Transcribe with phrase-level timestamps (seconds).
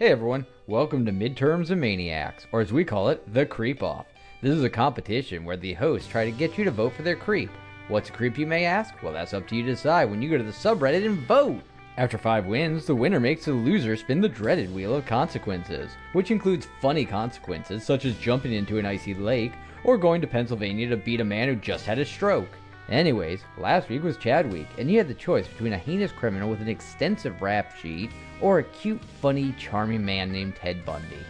[0.00, 4.06] Hey everyone, welcome to Midterms of Maniacs, or as we call it, the Creep Off.
[4.40, 7.16] This is a competition where the hosts try to get you to vote for their
[7.16, 7.50] creep.
[7.88, 8.94] What's a creep, you may ask?
[9.02, 11.60] Well, that's up to you to decide when you go to the subreddit and vote.
[11.98, 16.30] After five wins, the winner makes the loser spin the dreaded wheel of consequences, which
[16.30, 19.52] includes funny consequences such as jumping into an icy lake
[19.84, 22.48] or going to Pennsylvania to beat a man who just had a stroke.
[22.90, 26.50] Anyways, last week was Chad Week, and you had the choice between a heinous criminal
[26.50, 31.24] with an extensive rap sheet or a cute, funny, charming man named Ted Bundy.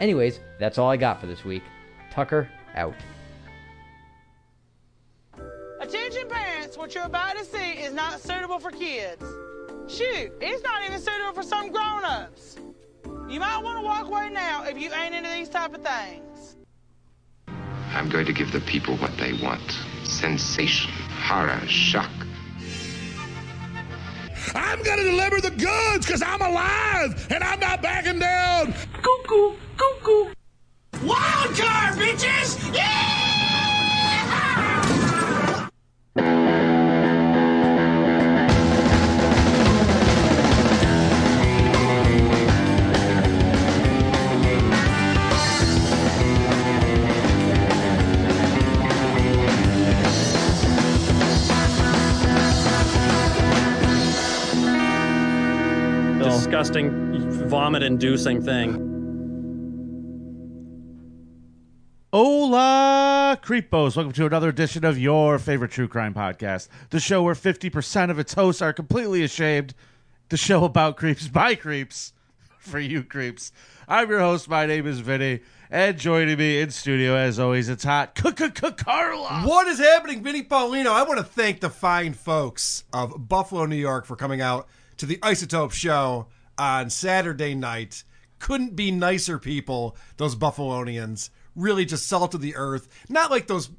[0.00, 1.62] Anyways, that's all I got for this week.
[2.10, 2.94] Tucker, out.
[5.80, 9.22] Attention parents, what you're about to see is not suitable for kids.
[9.88, 12.56] Shoot, it's not even suitable for some grown-ups.
[13.28, 16.56] You might want to walk away now if you ain't into these type of things.
[17.92, 19.60] I'm going to give the people what they want
[20.22, 22.08] sensation, horror, shock.
[24.54, 28.72] I'm gonna deliver the goods because I'm alive and I'm not backing down.
[29.02, 30.32] Cuckoo, cuckoo.
[31.04, 32.72] Wild card, bitches!
[32.72, 33.22] Yeah!
[56.62, 58.74] Disgusting, vomit-inducing thing.
[62.12, 63.96] Hola, creepos!
[63.96, 68.20] Welcome to another edition of your favorite true crime podcast, the show where 50% of
[68.20, 69.74] its hosts are completely ashamed.
[70.28, 72.12] The show about creeps by creeps
[72.60, 73.50] for you creeps.
[73.88, 74.48] I'm your host.
[74.48, 79.42] My name is Vinnie, and joining me in studio, as always, it's hot Carla.
[79.44, 80.92] What is happening, Vinnie Paulino?
[80.92, 84.68] I want to thank the fine folks of Buffalo, New York for coming out
[84.98, 88.04] to the Isotope show on Saturday night.
[88.38, 91.30] Couldn't be nicer people, those Buffalonians.
[91.54, 92.88] Really just salt of the earth.
[93.08, 93.70] Not like those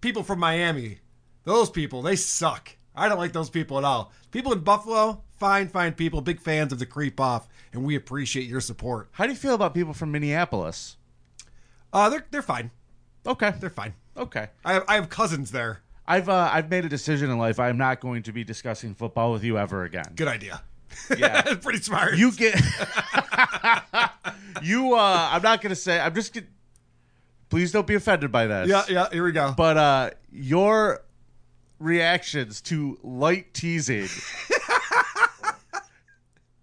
[0.00, 0.98] people from Miami.
[1.44, 2.76] Those people, they suck.
[2.94, 4.12] I don't like those people at all.
[4.30, 8.46] People in Buffalo, fine, fine people, big fans of the creep off, and we appreciate
[8.46, 9.08] your support.
[9.12, 10.96] How do you feel about people from Minneapolis?
[11.92, 12.70] Uh, they're they're fine.
[13.26, 13.94] Okay, They're fine.
[14.16, 14.48] okay.
[14.64, 15.82] I have, I have cousins there.
[16.06, 17.60] I've uh, I've made a decision in life.
[17.60, 20.12] I'm not going to be discussing football with you ever again.
[20.16, 20.62] Good idea.
[21.16, 21.54] Yeah.
[21.62, 22.16] Pretty smart.
[22.16, 22.54] You get
[24.62, 24.94] you.
[24.94, 26.00] uh I'm not gonna say.
[26.00, 26.32] I'm just.
[26.32, 26.46] Get,
[27.48, 28.68] please don't be offended by this.
[28.68, 29.54] Yeah, yeah, here we go.
[29.56, 31.02] But uh your
[31.78, 34.08] reactions to light teasing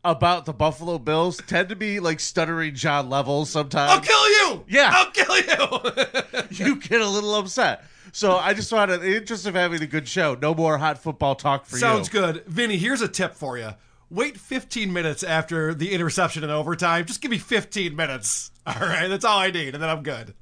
[0.04, 3.92] about the Buffalo Bills tend to be like stuttering John Levels sometimes.
[3.92, 4.64] I'll kill you.
[4.70, 4.92] Yeah.
[4.94, 6.66] I'll kill you.
[6.66, 7.84] you get a little upset.
[8.14, 10.98] So I just wanted, in the interest of having a good show, no more hot
[10.98, 12.20] football talk for Sounds you.
[12.20, 12.46] Sounds good.
[12.46, 13.72] Vinnie, here's a tip for you.
[14.09, 17.06] Wait 15 minutes after the interception in overtime.
[17.06, 18.51] Just give me 15 minutes.
[18.68, 20.34] All right, that's all I need, and then I'm good.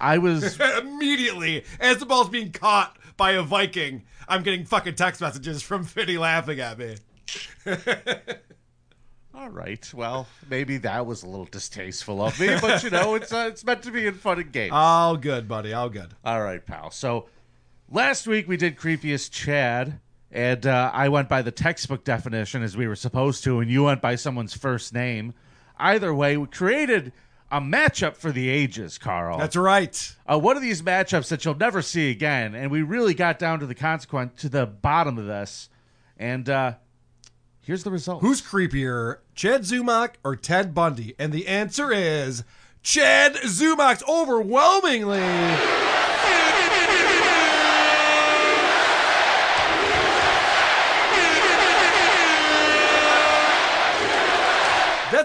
[0.00, 5.20] I was Immediately, as the ball's being caught by a Viking, I'm getting fucking text
[5.20, 6.96] messages from Vinnie laughing at me.
[9.34, 9.92] all right.
[9.94, 13.64] Well, maybe that was a little distasteful of me, but you know, it's uh, it's
[13.64, 14.72] meant to be in fun and games.
[14.72, 15.72] All good, buddy.
[15.72, 16.14] All good.
[16.24, 16.90] All right, pal.
[16.90, 17.26] So
[17.90, 20.00] last week we did creepiest Chad,
[20.30, 23.84] and uh, I went by the textbook definition as we were supposed to, and you
[23.84, 25.34] went by someone's first name.
[25.78, 27.12] Either way, we created
[27.50, 29.38] a matchup for the ages, Carl.
[29.38, 30.16] That's right.
[30.26, 33.60] uh, one of these matchups that you'll never see again, and we really got down
[33.60, 35.70] to the consequence to the bottom of this,
[36.18, 36.74] and uh,
[37.62, 38.20] here's the result.
[38.20, 41.14] Who's creepier, Chad Zumock or Ted Bundy?
[41.18, 42.44] And the answer is
[42.82, 45.87] Chad Zumock overwhelmingly.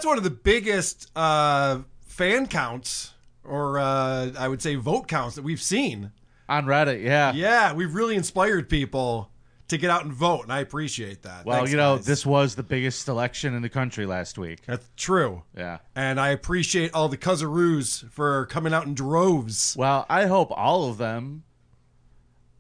[0.04, 3.14] That's one of the biggest uh, fan counts,
[3.46, 6.12] or uh, I would say vote counts that we've seen.
[6.50, 7.02] on Reddit?
[7.02, 7.32] Yeah.
[7.32, 9.32] Yeah, we've really inspired people
[9.70, 11.46] to get out and vote, and I appreciate that.
[11.46, 12.06] Well, Thanks, you know, guys.
[12.06, 14.60] this was the biggest election in the country last week.
[14.66, 15.44] That's true.
[15.56, 15.78] Yeah.
[15.96, 19.74] And I appreciate all the Cuzzaroos for coming out in droves.
[19.78, 21.44] Well, I hope all of them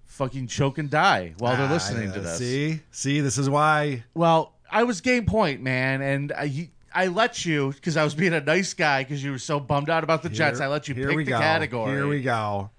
[0.05, 2.37] fucking choke and die while they're listening Ah, to this.
[2.37, 4.05] See, see, this is why.
[4.13, 8.33] Well, I was game point, man, and I, I let you because I was being
[8.33, 10.59] a nice guy because you were so bummed out about the Jets.
[10.59, 11.39] I let you Here pick the go.
[11.39, 11.91] category.
[11.91, 12.69] Here we go.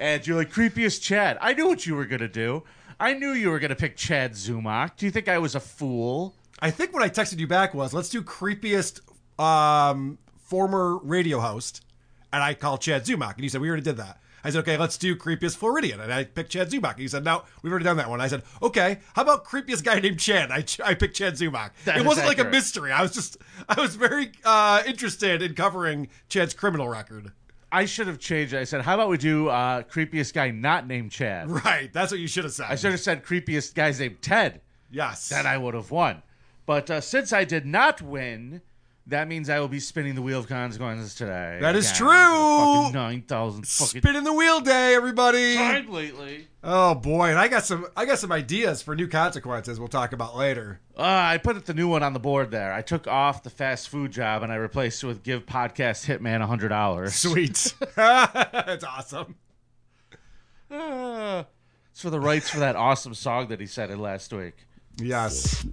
[0.00, 1.38] And you're like creepiest Chad.
[1.40, 2.62] I knew what you were gonna do.
[3.00, 4.96] I knew you were gonna pick Chad Zumock.
[4.96, 6.34] Do you think I was a fool?
[6.60, 9.00] I think what I texted you back was, let's do creepiest
[9.40, 11.84] um, former radio host,
[12.32, 14.18] and I called Chad Zumock, and you said we already did that.
[14.44, 16.00] I said, okay, let's do creepiest Floridian.
[16.00, 16.98] And I picked Chad Zubak.
[16.98, 18.20] He said, no, we've already done that one.
[18.20, 20.50] I said, okay, how about creepiest guy named Chad?
[20.50, 21.70] I, I picked Chad Zubak.
[21.84, 22.92] That it wasn't like a mystery.
[22.92, 23.38] I was just,
[23.68, 27.32] I was very uh, interested in covering Chad's criminal record.
[27.70, 28.60] I should have changed it.
[28.60, 31.50] I said, how about we do uh, creepiest guy not named Chad?
[31.50, 31.92] Right.
[31.92, 32.66] That's what you should have said.
[32.70, 34.62] I should have said creepiest guy's named Ted.
[34.90, 35.28] Yes.
[35.28, 36.22] Then I would have won.
[36.64, 38.62] But uh, since I did not win,
[39.08, 41.58] that means I will be spinning the wheel of consequences today.
[41.60, 42.74] That is Again, true.
[42.84, 45.54] Fucking 9,000 fucking Spin the wheel day, everybody.
[45.56, 46.46] time lately.
[46.62, 50.12] Oh boy, and I got some I got some ideas for new consequences we'll talk
[50.12, 50.80] about later.
[50.96, 52.72] Uh, I put the new one on the board there.
[52.72, 56.44] I took off the fast food job and I replaced it with give podcast hitman
[56.44, 57.14] hundred dollars.
[57.14, 57.74] Sweet.
[57.96, 59.36] That's awesome.
[60.70, 61.44] Uh,
[61.90, 64.66] it's for the rights for that awesome song that he said in last week.
[65.00, 65.64] Yes.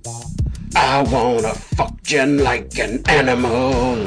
[0.76, 4.06] I wanna fuck you like an animal.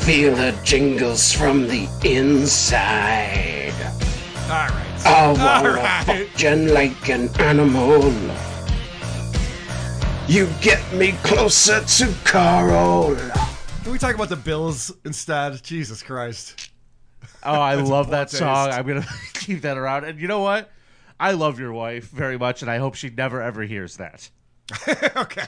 [0.00, 3.74] Feel the jingles from the inside.
[4.44, 5.06] All right.
[5.06, 6.04] I wanna right.
[6.06, 8.10] fuck you like an animal.
[10.26, 13.16] You get me closer to Carol.
[13.82, 15.62] Can we talk about the Bills instead?
[15.62, 16.70] Jesus Christ.
[17.42, 18.38] Oh, I love that taste.
[18.38, 18.70] song.
[18.70, 20.04] I'm gonna keep that around.
[20.04, 20.70] And you know what?
[21.20, 24.30] I love your wife very much, and I hope she never ever hears that.
[25.16, 25.46] okay.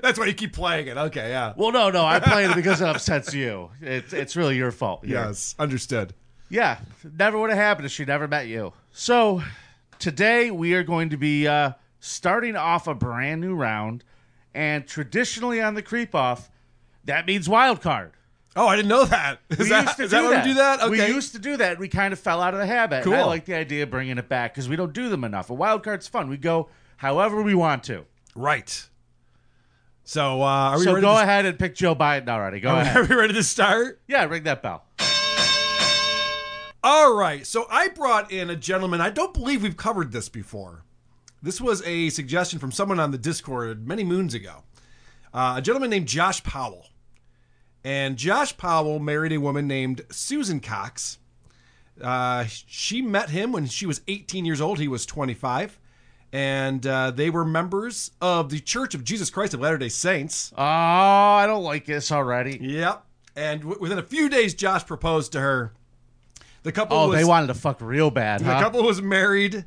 [0.00, 0.96] That's why you keep playing it.
[0.96, 1.52] Okay, yeah.
[1.56, 3.70] Well, no, no, I'm playing it because it upsets you.
[3.80, 5.04] It's it's really your fault.
[5.04, 5.16] here.
[5.16, 6.14] Yes, understood.
[6.48, 6.78] Yeah,
[7.18, 8.72] never would have happened if she never met you.
[8.92, 9.42] So
[9.98, 14.04] today we are going to be uh, starting off a brand new round,
[14.54, 16.50] and traditionally on the creep off,
[17.04, 18.12] that means wild card.
[18.54, 19.38] Oh, I didn't know that.
[19.50, 20.44] Is We that, used to do that that.
[20.44, 20.80] we do that?
[20.82, 20.90] Okay.
[21.08, 21.78] We used to do that.
[21.78, 23.06] We kind of fell out of the habit.
[23.06, 25.48] And I like the idea of bringing it back because we don't do them enough.
[25.48, 26.28] A wild card's fun.
[26.28, 26.68] We go
[26.98, 28.04] however we want to.
[28.34, 28.88] right.
[30.04, 32.58] So, uh, are we So go to, ahead and pick Joe Biden already.
[32.58, 33.08] Go Are ahead.
[33.08, 34.00] we ready to start?
[34.08, 34.84] Yeah, ring that bell.
[36.84, 37.46] All right.
[37.46, 39.00] So I brought in a gentleman.
[39.00, 40.82] I don't believe we've covered this before.
[41.40, 44.64] This was a suggestion from someone on the Discord many moons ago.
[45.32, 46.88] Uh, a gentleman named Josh Powell.
[47.84, 51.18] And Josh Powell married a woman named Susan Cox.
[52.00, 54.78] Uh, she met him when she was 18 years old.
[54.78, 55.78] He was 25.
[56.32, 60.52] And uh, they were members of the Church of Jesus Christ of Latter day Saints.
[60.56, 62.58] Oh, I don't like this already.
[62.60, 63.04] Yep.
[63.36, 65.72] And w- within a few days, Josh proposed to her.
[66.62, 68.60] The couple Oh, was they wanted to fuck real bad, the huh?
[68.60, 69.64] couple was married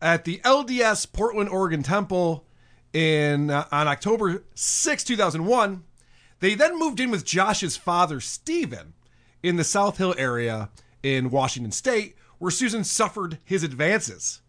[0.00, 2.46] at the LDS Portland, Oregon Temple
[2.92, 5.84] in uh, on October 6, 2001.
[6.40, 8.94] They then moved in with Josh's father, Stephen,
[9.42, 10.70] in the South Hill area
[11.02, 14.40] in Washington State, where Susan suffered his advances.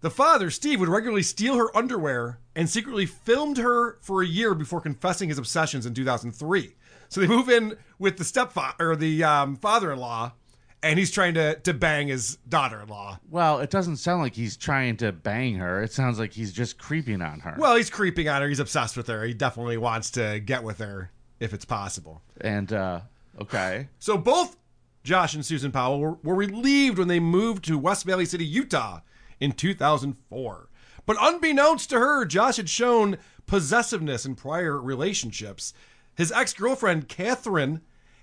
[0.00, 4.54] The father, Steve, would regularly steal her underwear and secretly filmed her for a year
[4.54, 6.74] before confessing his obsessions in 2003.
[7.10, 10.32] So they move in with the stepfather or the um, father-in-law,
[10.82, 13.20] and he's trying to to bang his daughter-in-law.
[13.30, 15.82] Well, it doesn't sound like he's trying to bang her.
[15.82, 17.54] It sounds like he's just creeping on her.
[17.58, 18.48] Well, he's creeping on her.
[18.48, 19.24] He's obsessed with her.
[19.24, 22.22] He definitely wants to get with her if it's possible.
[22.40, 23.00] and uh
[23.40, 23.88] okay.
[23.98, 24.56] So both
[25.02, 29.00] Josh and Susan Powell were, were relieved when they moved to West Valley City, Utah
[29.40, 30.68] in 2004.
[31.06, 33.16] But unbeknownst to her, Josh had shown
[33.46, 35.72] possessiveness in prior relationships.
[36.14, 37.80] His ex girlfriend, Catherine,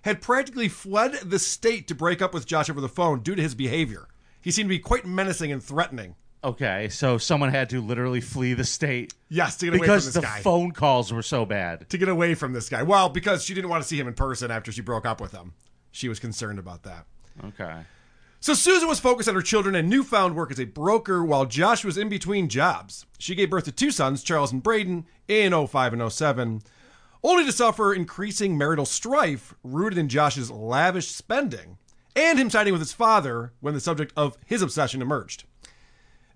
[0.08, 3.42] had practically fled the state to break up with Josh over the phone due to
[3.42, 4.08] his behavior.
[4.42, 6.16] He seemed to be quite menacing and threatening.
[6.44, 10.14] Okay, so someone had to literally flee the state Yes, to get away because from
[10.14, 10.42] the this guy.
[10.42, 11.90] phone calls were so bad.
[11.90, 12.84] to get away from this guy.
[12.84, 15.32] Well, because she didn't want to see him in person after she broke up with
[15.32, 15.54] him.
[15.92, 17.06] She was concerned about that.
[17.44, 17.82] Okay.
[18.40, 21.84] So Susan was focused on her children and newfound work as a broker while Josh
[21.84, 23.06] was in between jobs.
[23.18, 26.62] She gave birth to two sons, Charles and Braden, in 05 and 07,
[27.24, 31.78] only to suffer increasing marital strife rooted in Josh's lavish spending
[32.16, 35.44] and him siding with his father when the subject of his obsession emerged.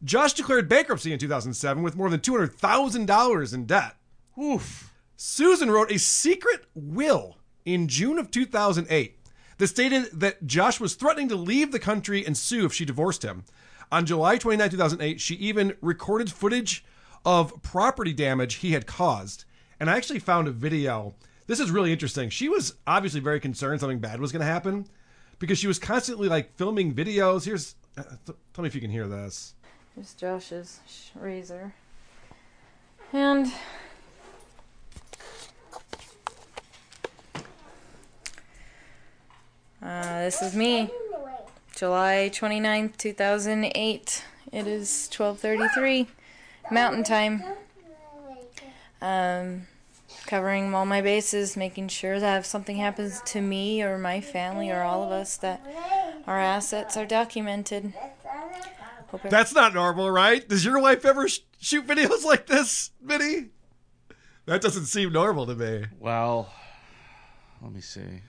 [0.03, 3.95] Josh declared bankruptcy in 2007 with more than $200,000 in debt.
[4.41, 4.93] Oof.
[5.15, 9.19] Susan wrote a secret will in June of 2008
[9.57, 13.23] that stated that Josh was threatening to leave the country and sue if she divorced
[13.23, 13.43] him.
[13.91, 16.83] On July 29, 2008, she even recorded footage
[17.23, 19.45] of property damage he had caused.
[19.81, 21.15] And I actually found a video.
[21.47, 22.29] This is really interesting.
[22.29, 24.85] She was obviously very concerned something bad was going to happen
[25.39, 27.45] because she was constantly like filming videos.
[27.45, 29.55] Here's, uh, th- tell me if you can hear this.
[29.95, 31.73] Here's Josh's sh- razor.
[33.11, 33.51] And
[39.81, 40.91] uh, this is me.
[41.75, 44.25] July 29th, 2008.
[44.51, 46.05] It is 12:33
[46.69, 47.43] Mountain Time.
[49.01, 49.65] Um
[50.31, 54.71] covering all my bases, making sure that if something happens to me or my family
[54.71, 55.61] or all of us that
[56.25, 57.93] Our assets are documented.
[59.09, 60.47] Hope That's not normal, right?
[60.47, 63.50] Does your wife ever sh- shoot videos like this, Minnie?
[64.45, 65.88] That doesn't seem normal to me.
[66.00, 66.50] Well,
[67.61, 68.21] let me see.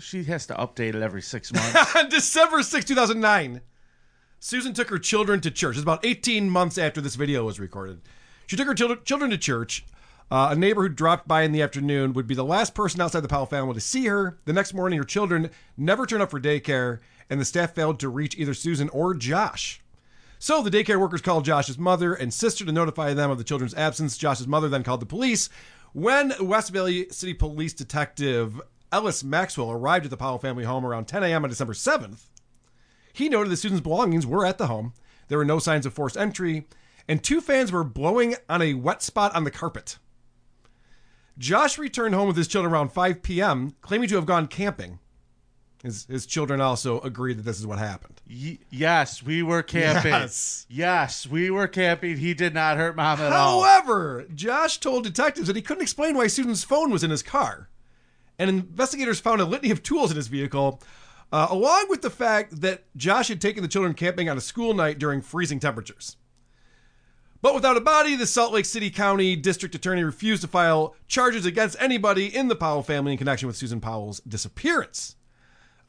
[0.00, 1.96] She has to update it every six months.
[1.96, 3.60] On December 6, 2009,
[4.40, 5.76] Susan took her children to church.
[5.76, 8.00] It's about 18 months after this video was recorded.
[8.46, 9.84] She took her children, children to church.
[10.32, 13.20] Uh, a neighbor who dropped by in the afternoon would be the last person outside
[13.20, 14.38] the Powell family to see her.
[14.46, 18.08] The next morning, her children never turned up for daycare, and the staff failed to
[18.08, 19.82] reach either Susan or Josh.
[20.38, 23.74] So the daycare workers called Josh's mother and sister to notify them of the children's
[23.74, 24.16] absence.
[24.16, 25.50] Josh's mother then called the police.
[25.92, 28.58] When West Valley City Police Detective
[28.90, 31.44] Ellis Maxwell arrived at the Powell family home around 10 a.m.
[31.44, 32.22] on December 7th,
[33.12, 34.94] he noted that Susan's belongings were at the home.
[35.28, 36.66] There were no signs of forced entry,
[37.06, 39.98] and two fans were blowing on a wet spot on the carpet.
[41.38, 44.98] Josh returned home with his children around 5 p.m., claiming to have gone camping.
[45.82, 48.20] His, his children also agreed that this is what happened.
[48.28, 50.12] Y- yes, we were camping.
[50.12, 50.66] Yes.
[50.68, 52.18] Yes, we were camping.
[52.18, 53.62] He did not hurt mom at all.
[53.64, 57.68] However, Josh told detectives that he couldn't explain why Susan's phone was in his car.
[58.38, 60.80] And investigators found a litany of tools in his vehicle,
[61.32, 64.74] uh, along with the fact that Josh had taken the children camping on a school
[64.74, 66.16] night during freezing temperatures.
[67.42, 71.44] But without a body, the Salt Lake City County District Attorney refused to file charges
[71.44, 75.16] against anybody in the Powell family in connection with Susan Powell's disappearance.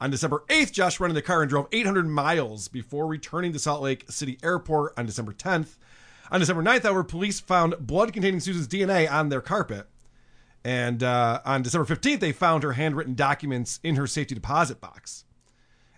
[0.00, 3.82] On December 8th, Josh rented a car and drove 800 miles before returning to Salt
[3.82, 5.76] Lake City Airport on December 10th.
[6.32, 9.86] On December 9th, however, police found blood containing Susan's DNA on their carpet.
[10.64, 15.23] And uh, on December 15th, they found her handwritten documents in her safety deposit box.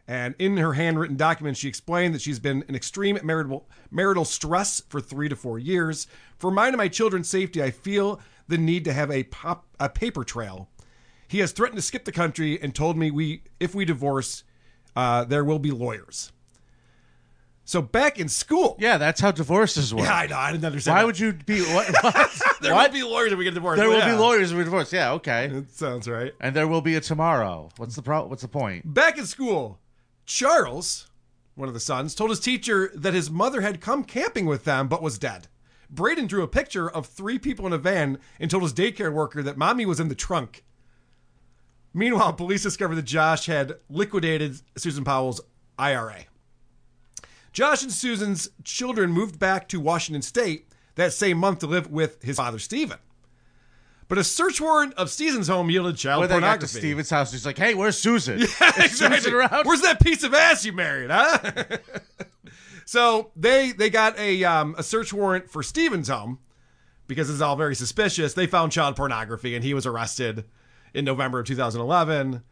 [0.09, 4.81] And in her handwritten document, she explained that she's been in extreme marital, marital stress
[4.89, 6.07] for three to four years.
[6.39, 9.89] For mine and my children's safety, I feel the need to have a, pop, a
[9.89, 10.69] paper trail.
[11.27, 14.45] He has threatened to skip the country and told me we, if we divorce,
[14.95, 16.31] uh, there will be lawyers.
[17.65, 20.05] So back in school, Yeah, that's how divorces work.
[20.05, 20.95] yeah, I know, I didn't understand.
[20.95, 21.07] Why that.
[21.07, 21.93] would you be what?
[22.01, 22.43] what?
[22.61, 22.93] there what?
[22.93, 23.79] will be lawyers if we get divorced?
[23.81, 24.13] there will Yeah.
[24.13, 24.93] be lawyers if we divorce.
[24.93, 25.49] Yeah, okay.
[25.49, 26.33] That sounds right.
[26.41, 27.71] And there will be a tomorrow.
[27.77, 28.95] What's the pro- What's the point?
[28.95, 29.81] Back in school,
[30.27, 31.09] Charles,
[31.55, 34.89] one of the sons, told his teacher that his mother had come camping with them
[34.89, 35.49] but was dead.
[35.89, 39.43] Braden drew a picture of three people in a van and told his daycare worker
[39.43, 40.65] that mommy was in the trunk.
[41.95, 45.41] Meanwhile, police discovered that Josh had liquidated Susan Powell's
[45.79, 46.25] IRA.
[47.53, 52.23] Josh and Susan's children moved back to Washington State that same month to live with
[52.23, 52.99] his father, Stephen.
[54.09, 56.69] But a search warrant of Stephen's home yielded child When they got to.
[56.69, 58.39] Steven's house, he's like, "Hey, where's Susan?
[58.41, 58.89] Is exactly.
[58.89, 61.39] Susan around?" Where's that piece of ass you married, huh?
[62.85, 66.39] so they they got a um, a search warrant for Stevens' home
[67.09, 68.35] because it's all very suspicious.
[68.35, 70.45] They found child pornography and he was arrested
[70.95, 72.43] in November of 2011.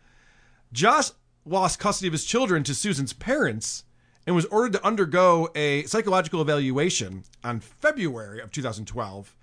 [0.72, 1.10] Josh
[1.44, 3.84] lost custody of his children to Susan's parents
[4.26, 9.36] and was ordered to undergo a psychological evaluation on February of 2012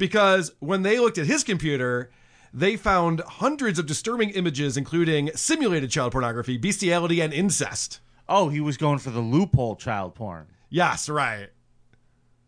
[0.00, 2.10] because when they looked at his computer,
[2.52, 8.00] they found hundreds of disturbing images, including simulated child pornography, bestiality, and incest.
[8.28, 10.46] Oh, he was going for the loophole child porn.
[10.70, 11.50] Yes, right.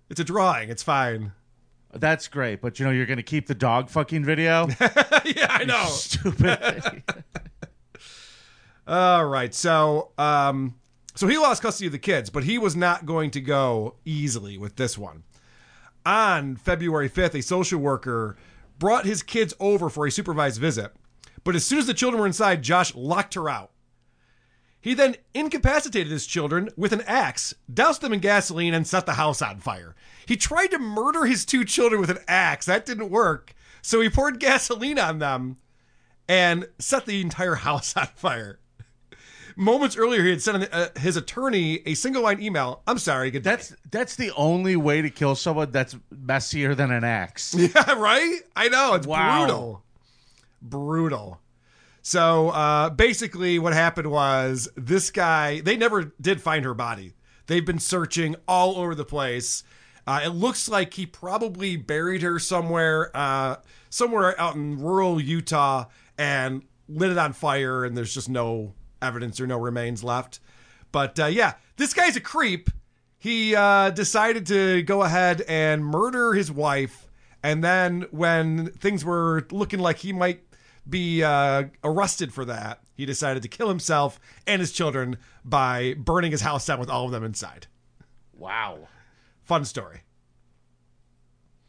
[0.08, 0.70] It's a drawing.
[0.70, 1.32] It's fine.
[1.92, 4.66] That's great, but you know you're going to keep the dog fucking video.
[4.80, 5.84] yeah, I know.
[5.88, 7.02] Stupid.
[8.86, 9.54] All right.
[9.54, 10.76] So, um,
[11.14, 14.56] so he lost custody of the kids, but he was not going to go easily
[14.56, 15.24] with this one.
[16.04, 18.36] On February 5th, a social worker
[18.78, 20.92] brought his kids over for a supervised visit,
[21.44, 23.70] but as soon as the children were inside, Josh locked her out.
[24.80, 29.12] He then incapacitated his children with an axe, doused them in gasoline, and set the
[29.12, 29.94] house on fire.
[30.26, 32.66] He tried to murder his two children with an axe.
[32.66, 33.54] That didn't work.
[33.80, 35.58] So he poured gasoline on them
[36.28, 38.58] and set the entire house on fire.
[39.56, 42.82] Moments earlier, he had sent uh, his attorney a single line email.
[42.86, 47.04] I'm sorry, good that's that's the only way to kill someone that's messier than an
[47.04, 47.54] axe.
[47.58, 48.40] Yeah, right?
[48.56, 48.94] I know.
[48.94, 49.44] It's Wow.
[49.46, 49.82] brutal.
[50.60, 51.40] Brutal.
[52.02, 57.14] So uh, basically, what happened was this guy, they never did find her body.
[57.46, 59.62] They've been searching all over the place.
[60.06, 63.56] Uh, it looks like he probably buried her somewhere, uh,
[63.88, 65.84] somewhere out in rural Utah
[66.18, 70.40] and lit it on fire, and there's just no evidence or no remains left.
[70.92, 72.70] But uh, yeah, this guy's a creep.
[73.18, 77.08] He uh, decided to go ahead and murder his wife.
[77.42, 80.42] And then when things were looking like he might
[80.88, 86.30] be uh, arrested for that, he decided to kill himself and his children by burning
[86.30, 87.66] his house down with all of them inside.
[88.32, 88.88] Wow.
[89.44, 90.01] Fun story.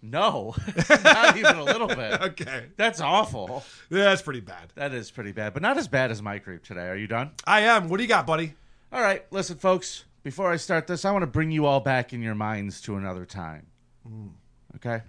[0.06, 0.54] No,
[0.90, 2.22] not even a little bit.
[2.34, 2.66] Okay.
[2.76, 3.64] That's awful.
[3.90, 4.72] Yeah, that's pretty bad.
[4.76, 6.88] That is pretty bad, but not as bad as my creep today.
[6.88, 7.32] Are you done?
[7.46, 7.88] I am.
[7.90, 8.54] What do you got, buddy?
[8.92, 10.04] All right, listen, folks.
[10.24, 12.96] Before I start this, I want to bring you all back in your minds to
[12.96, 13.68] another time.
[14.08, 14.28] Hmm.
[14.76, 15.02] Okay?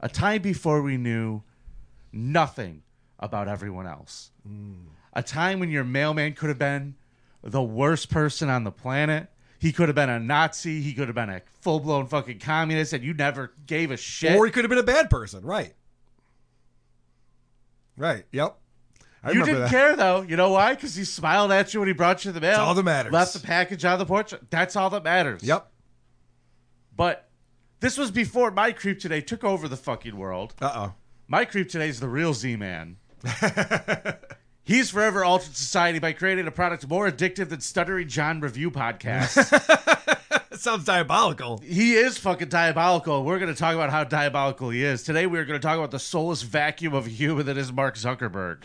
[0.00, 1.42] A time before we knew
[2.12, 2.82] nothing
[3.18, 4.30] about everyone else.
[4.46, 4.74] Hmm.
[5.14, 6.94] A time when your mailman could have been
[7.42, 9.28] the worst person on the planet.
[9.64, 10.82] He could have been a Nazi.
[10.82, 14.36] He could have been a full blown fucking communist, and you never gave a shit.
[14.36, 15.72] Or he could have been a bad person, right?
[17.96, 18.26] Right.
[18.30, 18.58] Yep.
[19.22, 19.70] I you didn't that.
[19.70, 20.20] care though.
[20.20, 20.74] You know why?
[20.74, 22.50] Because he smiled at you when he brought you the mail.
[22.50, 23.10] That's all that matters.
[23.14, 24.34] Left the package on the porch.
[24.50, 25.42] That's all that matters.
[25.42, 25.66] Yep.
[26.94, 27.30] But
[27.80, 30.52] this was before my creep today took over the fucking world.
[30.60, 30.94] Uh oh.
[31.26, 32.98] My creep today is the real Z Man.
[34.66, 39.44] He's forever altered society by creating a product more addictive than Stuttering John review podcasts.
[40.58, 41.58] Sounds diabolical.
[41.58, 43.24] he is fucking diabolical.
[43.24, 45.02] We're going to talk about how diabolical he is.
[45.02, 47.96] Today, we're going to talk about the soulless vacuum of a human that is Mark
[47.96, 48.60] Zuckerberg.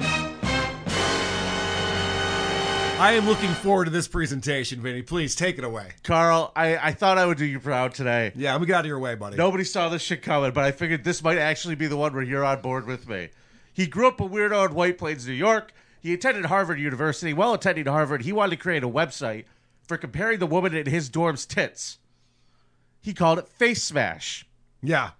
[3.02, 5.02] I am looking forward to this presentation, Vinnie.
[5.02, 5.92] Please take it away.
[6.04, 8.32] Carl, I, I thought I would do you proud today.
[8.36, 9.36] Yeah, I'm going to get out of your way, buddy.
[9.36, 12.24] Nobody saw this shit coming, but I figured this might actually be the one where
[12.24, 13.30] you're on board with me.
[13.74, 15.74] He grew up a weirdo in White Plains, New York.
[16.00, 17.34] He attended Harvard University.
[17.34, 19.46] While attending Harvard, he wanted to create a website
[19.88, 21.98] for comparing the woman in his dorm's tits.
[23.02, 24.44] He called it FaceMash.
[24.82, 25.12] Yeah.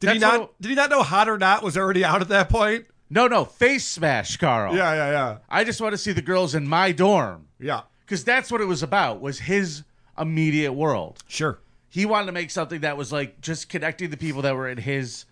[0.00, 0.40] Did he not?
[0.40, 2.86] what- Did he not know Hot or Not was already out at that point?
[3.10, 4.74] No, no, FaceMash, Carl.
[4.74, 7.82] Yeah, yeah, yeah, I just want to see the girls in my dorm yeah.
[8.00, 9.20] because that's what it was about.
[9.20, 9.84] Was his
[10.18, 11.22] immediate world.
[11.28, 11.58] Sure.
[11.88, 14.78] he wanted to make something that was like just connecting the people that were in
[14.78, 15.26] his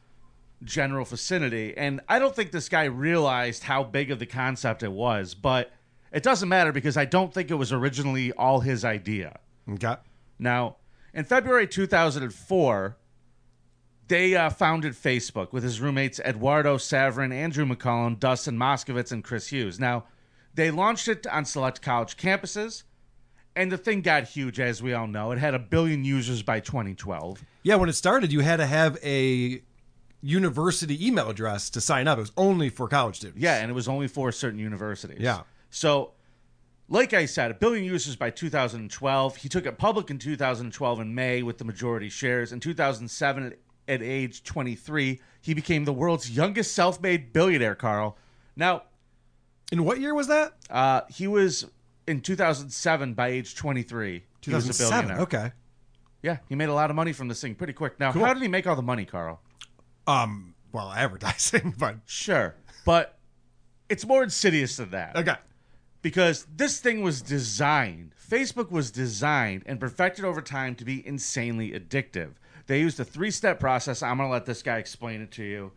[0.65, 1.75] general vicinity.
[1.77, 5.73] And I don't think this guy realized how big of the concept it was, but
[6.13, 9.39] it doesn't matter because I don't think it was originally all his idea.
[9.69, 9.97] Okay.
[10.39, 10.77] Now,
[11.15, 12.97] in February 2004,
[14.09, 19.49] they uh, founded Facebook with his roommates Eduardo Saverin, Andrew McCollum, Dustin Moskovitz, and Chris
[19.49, 19.81] Hughes.
[19.81, 20.05] Now,
[20.55, 22.83] they launched it on select college campuses,
[23.57, 25.33] and the thing got huge, as we all know.
[25.33, 27.43] It had a billion users by 2012.
[27.63, 29.63] Yeah, when it started, you had to have a
[30.23, 32.19] university email address to sign up.
[32.19, 33.41] It was only for college students.
[33.43, 35.19] Yeah, and it was only for certain universities.
[35.21, 35.43] Yeah.
[35.71, 36.13] So,
[36.89, 39.37] like I said, a billion users by 2012.
[39.37, 42.53] He took it public in 2012 in May with the majority shares.
[42.53, 43.55] In 2007,
[43.89, 47.75] at, age 23, he became the world's youngest self-made billionaire.
[47.75, 48.17] Carl.
[48.55, 48.83] Now,
[49.73, 50.53] In what year was that?
[50.71, 51.67] uh, he was
[52.07, 54.23] in 2007 by age 23.
[54.43, 55.01] He was a 2007.
[55.09, 55.23] billionaire.
[55.23, 55.53] Okay.
[56.23, 57.99] Yeah, he made a lot of money from this thing pretty quick.
[57.99, 58.25] Now, Cool.
[58.25, 59.41] how did he make all the money, Carl?
[60.07, 60.55] Um.
[60.73, 62.55] Well, advertising, but Sure,
[62.87, 63.19] but
[63.89, 65.17] it's more insidious than that.
[65.17, 65.35] okay.
[66.01, 71.73] because this thing was designed facebook was designed and perfected over time to be insanely
[71.73, 72.31] addictive
[72.67, 75.71] they used a three-step process i'm going to let this guy explain it to you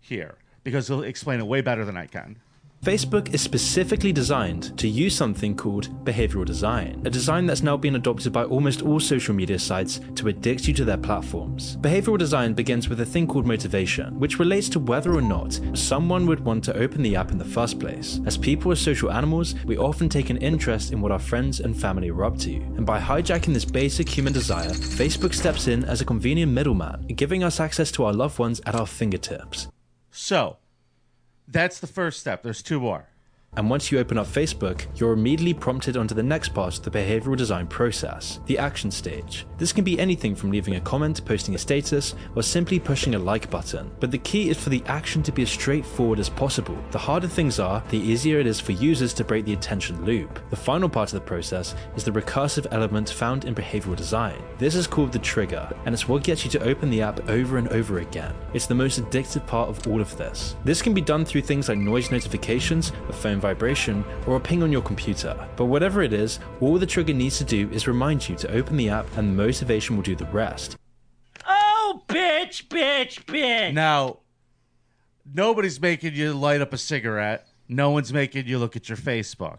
[0.00, 2.36] here because he'll explain it way better than i can
[2.82, 7.94] Facebook is specifically designed to use something called behavioral design, a design that's now been
[7.94, 11.76] adopted by almost all social media sites to addict you to their platforms.
[11.76, 16.26] Behavioral design begins with a thing called motivation, which relates to whether or not someone
[16.26, 18.18] would want to open the app in the first place.
[18.26, 21.80] As people are social animals, we often take an interest in what our friends and
[21.80, 26.00] family are up to, and by hijacking this basic human desire, Facebook steps in as
[26.00, 29.68] a convenient middleman, giving us access to our loved ones at our fingertips.
[30.10, 30.56] so
[31.52, 32.42] that's the first step.
[32.42, 33.06] There's two more
[33.54, 36.90] And once you open up Facebook, you're immediately prompted onto the next part of the
[36.90, 39.44] behavioral design process, the action stage.
[39.58, 43.18] This can be anything from leaving a comment, posting a status, or simply pushing a
[43.18, 43.90] like button.
[44.00, 46.82] But the key is for the action to be as straightforward as possible.
[46.92, 50.40] The harder things are, the easier it is for users to break the attention loop.
[50.48, 54.42] The final part of the process is the recursive element found in behavioral design.
[54.56, 57.58] This is called the trigger, and it's what gets you to open the app over
[57.58, 58.34] and over again.
[58.54, 60.56] It's the most addictive part of all of this.
[60.64, 64.62] This can be done through things like noise notifications, a phone vibration, or a ping
[64.62, 65.36] on your computer.
[65.56, 68.78] But whatever it is, all the trigger needs to do is remind you to open
[68.78, 70.76] the app, and the motivation will do the rest.
[71.46, 73.74] Oh, bitch, bitch, bitch.
[73.74, 74.20] now
[75.34, 79.58] nobody's making you light up a cigarette no one's making you look at your facebook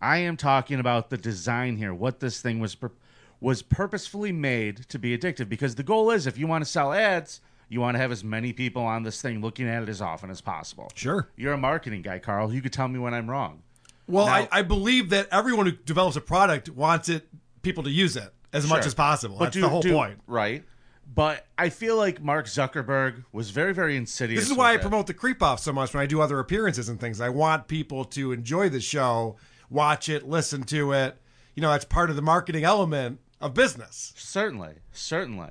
[0.00, 2.92] i am talking about the design here what this thing was pur-
[3.40, 6.92] was purposefully made to be addictive because the goal is if you want to sell
[6.92, 7.40] ads
[7.70, 10.28] you want to have as many people on this thing looking at it as often
[10.28, 11.28] as possible Sure.
[11.36, 13.62] you're a marketing guy carl you could tell me when i'm wrong
[14.06, 17.26] Well, Now- I, I believe that everyone who develops a product wants it
[17.62, 19.36] people to use it as much as possible.
[19.38, 20.20] But That's do- the whole do- point.
[20.26, 20.64] right
[21.12, 24.80] but i feel like mark zuckerberg was very very insidious This is why I it.
[24.80, 27.20] promote the creep off so much when I do other appearances and things.
[27.20, 29.36] I want people to enjoy the show,
[29.68, 31.16] watch it, listen to it.
[31.56, 34.12] You know, that's part of the marketing element of business.
[34.16, 35.50] Certainly, certainly.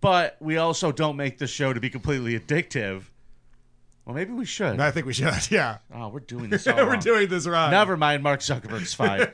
[0.00, 3.02] But we also don't make the show to be completely addictive.
[4.04, 4.80] Well, maybe we should.
[4.80, 5.32] I think we should.
[5.50, 5.78] Yeah.
[5.94, 7.00] Oh, we're doing this all We're wrong.
[7.00, 7.70] doing this wrong.
[7.70, 9.26] Never mind, Mark Zuckerberg's fine.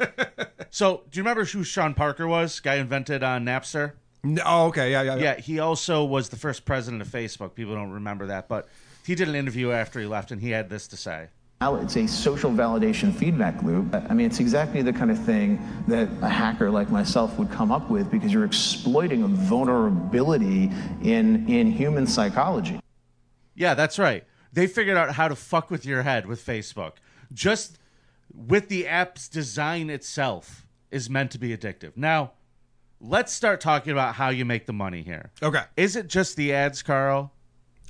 [0.70, 2.60] So, do you remember who Sean Parker was?
[2.60, 3.92] Guy invented uh, Napster.
[4.22, 5.22] No, oh, okay, yeah, yeah, yeah.
[5.22, 7.54] Yeah, he also was the first president of Facebook.
[7.54, 8.68] People don't remember that, but
[9.06, 11.28] he did an interview after he left, and he had this to say.
[11.62, 13.94] Now It's a social validation feedback loop.
[13.94, 17.70] I mean, it's exactly the kind of thing that a hacker like myself would come
[17.70, 20.70] up with because you're exploiting a vulnerability
[21.02, 22.80] in, in human psychology.
[23.54, 24.24] Yeah, that's right.
[24.54, 26.92] They figured out how to fuck with your head with Facebook.
[27.30, 27.78] Just
[28.34, 31.94] with the app's design itself is meant to be addictive.
[31.94, 32.32] Now,
[33.02, 35.30] let's start talking about how you make the money here.
[35.42, 35.64] Okay.
[35.76, 37.34] Is it just the ads, Carl?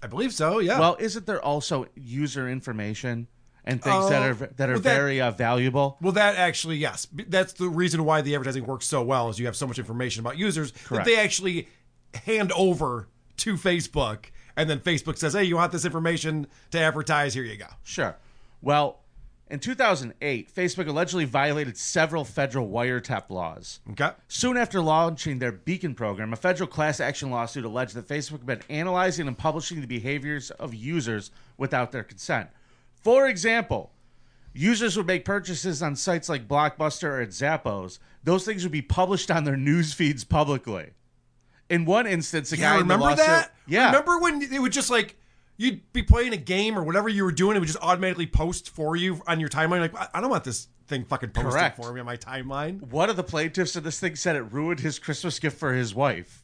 [0.02, 0.59] I believe so.
[0.59, 0.80] Yeah.
[0.80, 3.28] Well, isn't there also user information
[3.64, 5.99] and things that Uh, are that are well, that- very uh, valuable?
[6.01, 9.29] Well, that actually, yes, that's the reason why the advertising works so well.
[9.29, 11.05] Is you have so much information about users Correct.
[11.05, 11.68] that they actually
[12.25, 17.35] hand over to Facebook, and then Facebook says, "Hey, you want this information to advertise?
[17.35, 18.16] Here you go." Sure.
[18.62, 19.01] Well,
[19.51, 23.81] in 2008, Facebook allegedly violated several federal wiretap laws.
[23.90, 24.11] Okay.
[24.29, 28.46] Soon after launching their Beacon program, a federal class action lawsuit alleged that Facebook had
[28.46, 32.49] been analyzing and publishing the behaviors of users without their consent.
[33.02, 33.92] For example,
[34.52, 37.98] users would make purchases on sites like Blockbuster or at Zappos.
[38.24, 40.90] Those things would be published on their news feeds publicly.
[41.68, 43.54] In one instance, a Yeah, guy in the remember lawsuit- that?
[43.66, 43.86] Yeah.
[43.86, 45.16] Remember when it would just like
[45.56, 48.70] you'd be playing a game or whatever you were doing, it would just automatically post
[48.70, 49.80] for you on your timeline.
[49.80, 51.76] Like, I- don't want this thing fucking posted Correct.
[51.76, 52.80] for me on my timeline.
[52.82, 55.94] One of the plaintiffs in this thing said it ruined his Christmas gift for his
[55.94, 56.42] wife.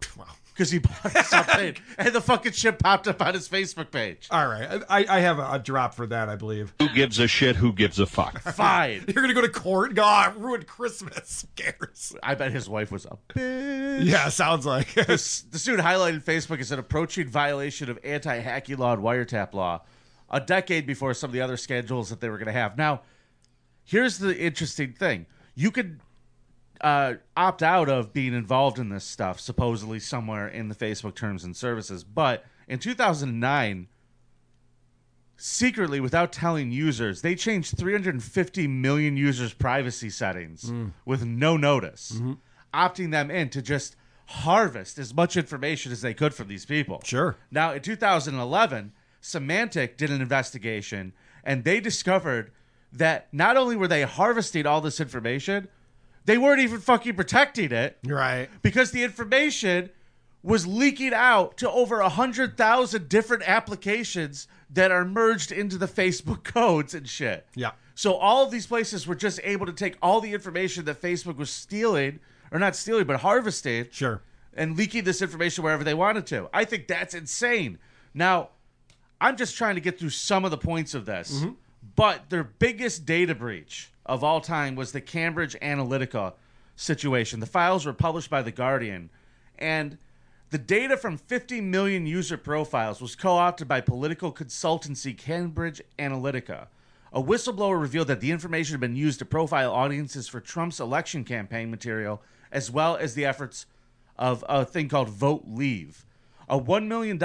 [0.58, 4.26] Because he bought something and the fucking shit popped up on his Facebook page.
[4.28, 6.74] All right, I, I have a, a drop for that, I believe.
[6.80, 7.54] Who gives a shit?
[7.54, 8.40] Who gives a fuck?
[8.54, 9.04] Fine.
[9.06, 9.94] You're gonna go to court?
[9.94, 11.46] God, go, "Ah, ruined Christmas.
[11.56, 12.16] Who cares?
[12.24, 14.04] I bet his wife was a bitch.
[14.04, 14.94] Yeah, sounds like.
[14.94, 19.54] the, s- the suit highlighted Facebook as an approaching violation of anti-hacking law and wiretap
[19.54, 19.82] law,
[20.28, 22.76] a decade before some of the other schedules that they were going to have.
[22.76, 23.02] Now,
[23.84, 26.00] here's the interesting thing: you could
[26.80, 31.44] uh, opt out of being involved in this stuff, supposedly somewhere in the Facebook terms
[31.44, 32.04] and services.
[32.04, 33.88] But in 2009,
[35.36, 40.92] secretly, without telling users, they changed 350 million users' privacy settings Mm.
[41.04, 42.32] with no notice, Mm-hmm.
[42.74, 47.00] opting them in to just harvest as much information as they could from these people.
[47.04, 47.36] Sure.
[47.50, 51.12] Now, in 2011, Symantec did an investigation
[51.44, 52.52] and they discovered
[52.92, 55.68] that not only were they harvesting all this information,
[56.28, 57.96] they weren't even fucking protecting it.
[58.04, 58.50] Right.
[58.60, 59.88] Because the information
[60.42, 66.92] was leaking out to over 100,000 different applications that are merged into the Facebook codes
[66.92, 67.46] and shit.
[67.54, 67.70] Yeah.
[67.94, 71.38] So all of these places were just able to take all the information that Facebook
[71.38, 72.20] was stealing,
[72.52, 73.86] or not stealing, but harvesting.
[73.90, 74.20] Sure.
[74.52, 76.50] And leaking this information wherever they wanted to.
[76.52, 77.78] I think that's insane.
[78.12, 78.50] Now,
[79.18, 81.40] I'm just trying to get through some of the points of this.
[81.40, 81.52] Mm-hmm.
[81.96, 86.32] But their biggest data breach of all time was the Cambridge Analytica
[86.74, 87.40] situation.
[87.40, 89.10] The files were published by The Guardian,
[89.58, 89.98] and
[90.50, 96.68] the data from 50 million user profiles was co opted by political consultancy Cambridge Analytica.
[97.12, 101.24] A whistleblower revealed that the information had been used to profile audiences for Trump's election
[101.24, 103.66] campaign material, as well as the efforts
[104.18, 106.04] of a thing called Vote Leave.
[106.48, 107.18] A $1 million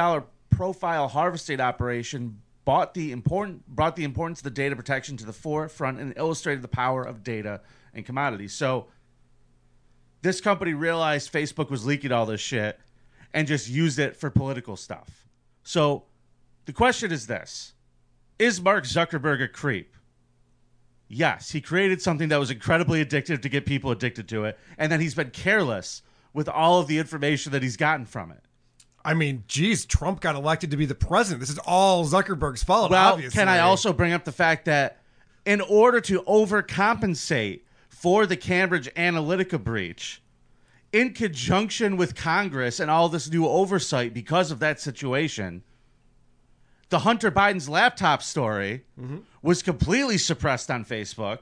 [0.50, 5.34] profile harvesting operation bought the important, brought the importance of the data protection to the
[5.34, 7.62] forefront and illustrated the power of data
[7.94, 8.54] and commodities.
[8.54, 8.88] So,
[10.22, 12.80] this company realized Facebook was leaking all this shit
[13.34, 15.28] and just used it for political stuff.
[15.64, 16.04] So,
[16.66, 17.74] the question is this
[18.40, 19.96] Is Mark Zuckerberg a creep?
[21.10, 24.92] Yes, he created something that was incredibly addictive to get people addicted to it, and
[24.92, 26.02] then he's been careless
[26.34, 28.44] with all of the information that he's gotten from it.
[29.06, 31.42] I mean, geez, Trump got elected to be the president.
[31.42, 32.92] This is all Zuckerberg's fault.
[32.92, 33.38] Well, obviously.
[33.38, 35.02] can I also bring up the fact that
[35.46, 40.22] in order to overcompensate for the Cambridge Analytica breach,
[40.94, 45.64] in conjunction with Congress and all this new oversight because of that situation,
[46.90, 49.18] the Hunter Biden's laptop story mm-hmm.
[49.42, 51.40] was completely suppressed on Facebook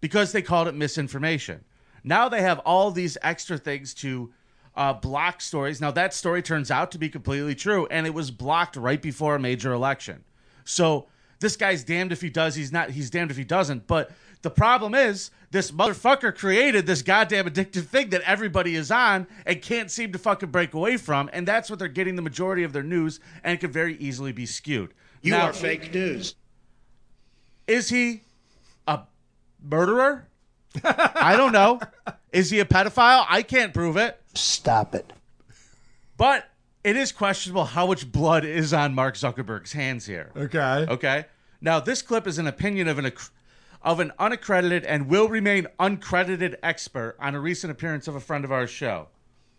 [0.00, 1.64] because they called it misinformation.
[2.02, 4.32] Now they have all these extra things to
[4.76, 5.80] uh, block stories.
[5.80, 9.34] Now that story turns out to be completely true, and it was blocked right before
[9.36, 10.24] a major election.
[10.64, 11.06] So
[11.40, 12.90] this guy's damned if he does, he's not.
[12.90, 13.86] He's damned if he doesn't.
[13.86, 14.10] But
[14.42, 19.60] the problem is, this motherfucker created this goddamn addictive thing that everybody is on and
[19.62, 22.72] can't seem to fucking break away from, and that's what they're getting the majority of
[22.72, 24.92] their news, and it could very easily be skewed.
[25.22, 26.34] You Now- are fake news.
[27.66, 28.22] is he
[28.86, 29.00] a
[29.62, 30.26] murderer?
[30.84, 31.80] I don't know.
[32.36, 33.24] Is he a pedophile?
[33.30, 34.20] I can't prove it.
[34.34, 35.10] Stop it.
[36.18, 36.46] But
[36.84, 40.32] it is questionable how much blood is on Mark Zuckerberg's hands here.
[40.36, 40.86] Okay.
[40.86, 41.24] Okay.
[41.62, 43.10] Now, this clip is an opinion of an
[43.80, 48.44] of an unaccredited and will remain uncredited expert on a recent appearance of a friend
[48.44, 49.08] of ours show.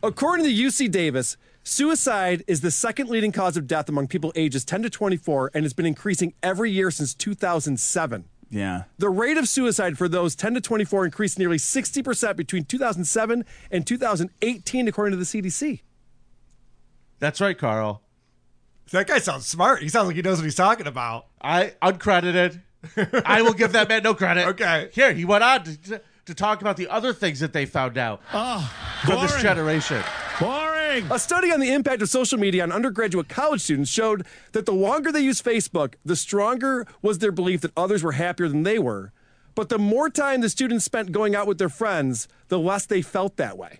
[0.03, 4.63] According to UC Davis, suicide is the second leading cause of death among people ages
[4.63, 8.25] 10 to 24 and has been increasing every year since 2007.
[8.49, 8.83] Yeah.
[8.97, 13.85] The rate of suicide for those 10 to 24 increased nearly 60% between 2007 and
[13.85, 15.81] 2018, according to the CDC.
[17.19, 18.01] That's right, Carl.
[18.91, 19.81] That guy sounds smart.
[19.81, 21.25] He sounds like he knows what he's talking about.
[21.41, 22.61] I uncredited.
[23.25, 24.47] I will give that man no credit.
[24.47, 24.89] Okay.
[24.93, 28.21] Here, he went on to, to talk about the other things that they found out
[28.33, 28.71] Oh,
[29.05, 30.01] for this generation.
[30.39, 30.76] Boring.
[30.87, 34.73] A study on the impact of social media on undergraduate college students showed that the
[34.73, 38.79] longer they used Facebook, the stronger was their belief that others were happier than they
[38.79, 39.11] were.
[39.53, 43.01] But the more time the students spent going out with their friends, the less they
[43.01, 43.79] felt that way.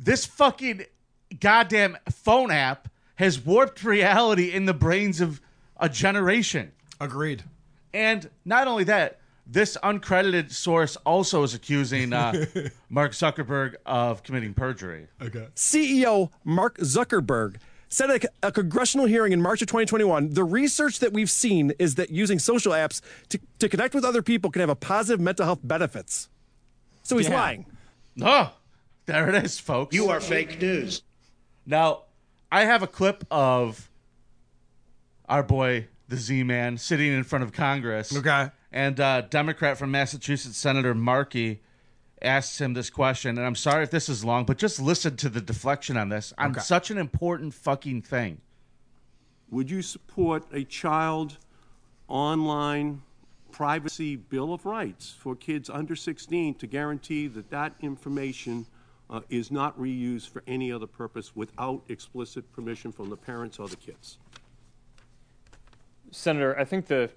[0.00, 0.86] This fucking
[1.38, 5.40] goddamn phone app has warped reality in the brains of
[5.76, 6.72] a generation.
[7.00, 7.44] Agreed.
[7.94, 9.17] And not only that,
[9.50, 12.44] this uncredited source also is accusing uh,
[12.90, 15.08] Mark Zuckerberg of committing perjury.
[15.22, 15.48] Okay.
[15.54, 17.56] CEO Mark Zuckerberg
[17.88, 21.94] said at a congressional hearing in March of 2021 the research that we've seen is
[21.94, 25.46] that using social apps to, to connect with other people can have a positive mental
[25.46, 26.28] health benefits.
[27.02, 27.40] So he's Yeah.
[27.40, 27.66] lying.
[28.20, 28.52] Oh,
[29.06, 29.94] there it is, folks.
[29.94, 31.02] You are fake news.
[31.64, 32.02] Now,
[32.52, 33.88] I have a clip of
[35.26, 38.14] our boy, the Z Man, sitting in front of Congress.
[38.14, 38.50] Okay.
[38.72, 41.60] And uh, Democrat from Massachusetts, Senator Markey,
[42.20, 43.38] asks him this question.
[43.38, 46.32] And I'm sorry if this is long, but just listen to the deflection on this
[46.36, 46.60] on Okay.
[46.60, 48.40] such an important fucking thing.
[49.50, 51.38] Would you support a child
[52.08, 53.02] online
[53.50, 58.66] privacy bill of rights for kids under 16 to guarantee that that information
[59.08, 63.66] uh, is not reused for any other purpose without explicit permission from the parents or
[63.68, 64.18] the kids?
[66.10, 67.10] Senator, I think the,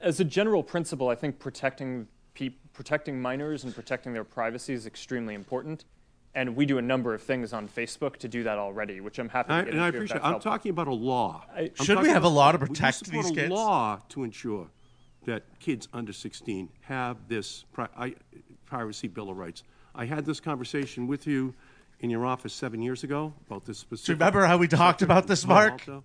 [0.00, 4.86] as a general principle, I think protecting pe- protecting minors and protecting their privacy is
[4.86, 5.84] extremely important.
[6.34, 9.28] And we do a number of things on Facebook to do that already, which I'm
[9.30, 10.18] happy to I, and I appreciate.
[10.18, 10.50] I'm helpful.
[10.52, 11.44] talking about a law.
[11.52, 13.50] I- Should we have a about- law to would you protect support these a kids?
[13.50, 14.68] law to ensure
[15.24, 18.14] that kids under 16 have this pri- I,
[18.66, 19.62] privacy bill of rights.
[19.94, 21.54] I had this conversation with you
[22.00, 24.20] in your office seven years ago about this specific.
[24.20, 25.88] remember how we talked about this, Mark?
[25.88, 26.04] Malta.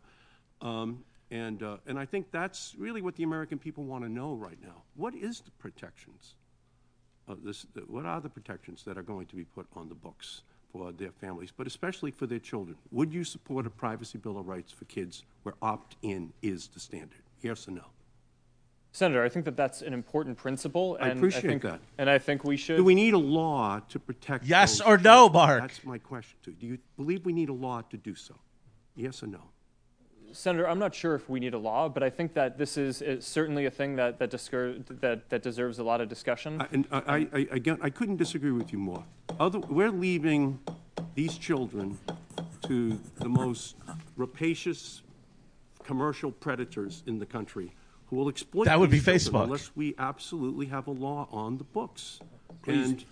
[0.62, 1.04] Um,
[1.34, 4.58] and uh, and I think that's really what the American people want to know right
[4.62, 4.84] now.
[4.96, 6.36] What is the protections?
[7.26, 10.42] Of this, what are the protections that are going to be put on the books
[10.74, 12.76] for their families, but especially for their children?
[12.92, 17.24] Would you support a privacy bill of rights for kids where opt-in is the standard?
[17.42, 17.86] Yes or no?
[18.92, 20.98] Senator, I think that that's an important principle.
[21.00, 21.80] I And appreciate think, that.
[21.98, 22.76] And I think we should.
[22.76, 24.44] Do we need a law to protect?
[24.46, 25.34] Yes or no, children?
[25.34, 25.62] Mark?
[25.62, 26.58] That's my question to you.
[26.58, 28.36] Do you believe we need a law to do so?
[28.96, 29.44] Yes or no?
[30.34, 33.02] Senator, I'm not sure if we need a law, but I think that this is
[33.02, 36.62] uh, certainly a thing that that, discur- that that deserves a lot of discussion.
[36.62, 39.04] I- And I, I, I- again, I couldn't disagree with you more.
[39.40, 40.60] Other, we're leaving
[41.16, 41.98] these children
[42.64, 43.76] to the most
[44.18, 45.02] rapacious
[45.84, 47.72] commercial predators in the country
[48.08, 49.44] who will exploit That would these be children Facebook.
[49.46, 52.20] unless we absolutely have a law on the books.
[52.64, 53.06] Please- and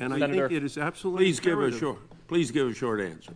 [0.00, 3.32] and I think it is absolutely Please give a short, please give a short answer.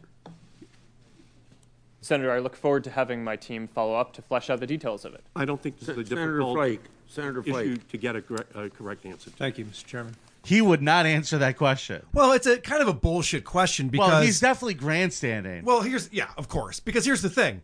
[2.00, 5.04] Senator, I look forward to having my team follow up to flesh out the details
[5.04, 5.24] of it.
[5.34, 7.88] I don't think this is a Senator difficult Flake, Senator issue Flake.
[7.88, 9.30] to get a correct, a correct answer.
[9.30, 9.84] Thank you, Mr.
[9.84, 10.14] Chairman.
[10.44, 12.06] He would not answer that question.
[12.14, 15.64] Well, it's a kind of a bullshit question because well, he's definitely grandstanding.
[15.64, 16.80] Well, here's yeah, of course.
[16.80, 17.62] Because here's the thing: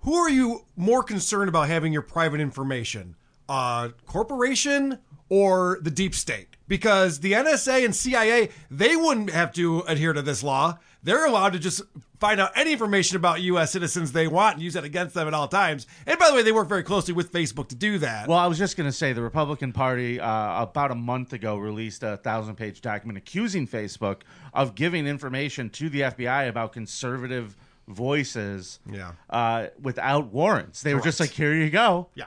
[0.00, 3.14] who are you more concerned about having your private information?
[3.48, 6.47] A corporation or the deep state?
[6.68, 10.78] Because the NSA and CIA they wouldn't have to adhere to this law.
[11.02, 11.80] They're allowed to just
[12.18, 13.70] find out any information about U.S.
[13.70, 15.86] citizens they want and use that against them at all times.
[16.06, 18.28] And by the way, they work very closely with Facebook to do that.
[18.28, 21.56] Well, I was just going to say the Republican Party uh, about a month ago
[21.56, 27.56] released a thousand page document accusing Facebook of giving information to the FBI about conservative
[27.86, 29.12] voices Yeah.
[29.30, 30.82] uh, without warrants.
[30.82, 32.08] They were just like, here you go.
[32.14, 32.24] Yeah.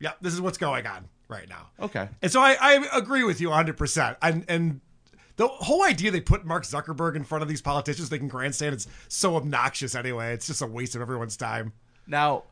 [0.00, 1.68] Yeah, this is what's going on right now.
[1.80, 2.08] Okay.
[2.22, 4.16] And so I, I agree with you 100%.
[4.22, 4.80] And, and
[5.36, 8.74] the whole idea they put Mark Zuckerberg in front of these politicians, they can grandstand,
[8.74, 10.32] it's so obnoxious anyway.
[10.32, 11.72] It's just a waste of everyone's time.
[12.06, 12.44] Now,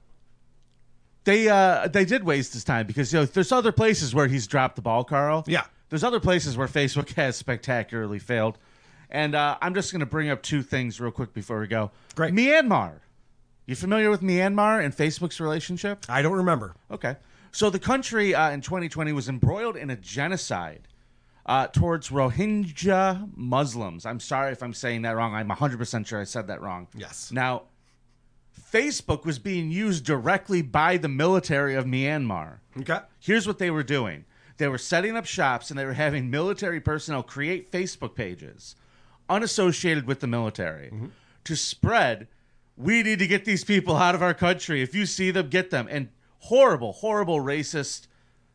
[1.24, 4.46] they uh, they did waste his time because you know there's other places where he's
[4.46, 5.44] dropped the ball, Carl.
[5.46, 5.64] Yeah.
[5.88, 8.58] There's other places where Facebook has spectacularly failed,
[9.10, 11.90] and uh, I'm just going to bring up two things real quick before we go.
[12.14, 12.34] Great.
[12.34, 12.94] Myanmar.
[13.66, 16.04] You familiar with Myanmar and Facebook's relationship?
[16.08, 16.74] I don't remember.
[16.90, 17.16] Okay.
[17.52, 20.88] So the country uh, in 2020 was embroiled in a genocide
[21.44, 24.06] uh, towards Rohingya Muslims.
[24.06, 25.34] I'm sorry if I'm saying that wrong.
[25.34, 26.88] I'm 100% sure I said that wrong.
[26.96, 27.30] Yes.
[27.30, 27.64] Now,
[28.72, 32.58] Facebook was being used directly by the military of Myanmar.
[32.80, 33.00] Okay.
[33.20, 34.24] Here's what they were doing
[34.56, 38.76] They were setting up shops and they were having military personnel create Facebook pages
[39.28, 41.06] unassociated with the military Mm-hmm.
[41.44, 42.28] to spread
[42.76, 44.80] we need to get these people out of our country.
[44.82, 45.86] If you see them, get them.
[45.90, 46.08] And
[46.42, 48.08] horrible, horrible racist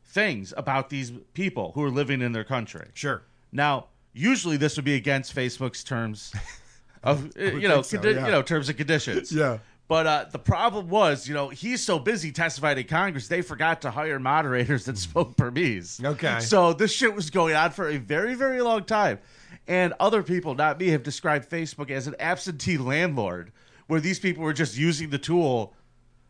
[0.03, 2.89] things about these people who are living in their country.
[2.93, 3.23] Sure.
[3.51, 6.33] Now, usually this would be against Facebook's terms
[7.03, 8.25] of you know, so, condi- yeah.
[8.25, 9.31] you know, terms and conditions.
[9.31, 9.59] Yeah.
[9.87, 13.81] But uh, the problem was, you know, he's so busy testifying in Congress, they forgot
[13.83, 16.01] to hire moderators that spoke Burmese.
[16.03, 16.41] Okay.
[16.41, 19.19] So this shit was going on for a very, very long time.
[19.65, 23.53] And other people, not me, have described Facebook as an absentee landlord,
[23.87, 25.73] where these people were just using the tool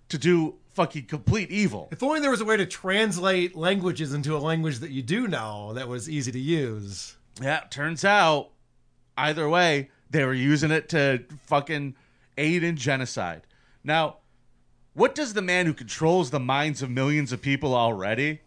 [0.10, 1.90] to do fucking complete evil.
[1.92, 5.28] If only there was a way to translate languages into a language that you do
[5.28, 7.18] know that was easy to use.
[7.42, 8.52] Yeah, turns out,
[9.18, 11.96] either way, they were using it to fucking
[12.38, 13.48] aid in genocide.
[13.84, 14.18] Now,
[14.94, 18.42] what does the man who controls the minds of millions of people already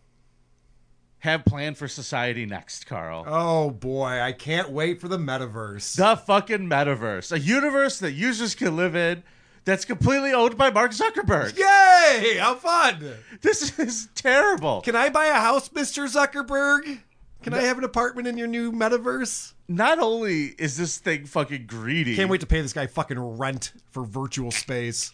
[1.19, 3.25] have planned for society next, Carl?
[3.27, 5.97] Oh boy, I can't wait for the metaverse.
[5.97, 7.33] The fucking metaverse.
[7.33, 9.25] A universe that users can live in
[9.65, 11.57] that's completely owned by Mark Zuckerberg.
[11.59, 12.37] Yay!
[12.39, 13.15] How fun!
[13.41, 14.81] This is terrible.
[14.83, 16.07] Can I buy a house, Mr.
[16.09, 17.01] Zuckerberg?
[17.43, 19.55] Can I have an apartment in your new metaverse?
[19.67, 22.15] Not only is this thing fucking greedy.
[22.17, 25.13] Can't wait to pay this guy fucking rent for virtual space.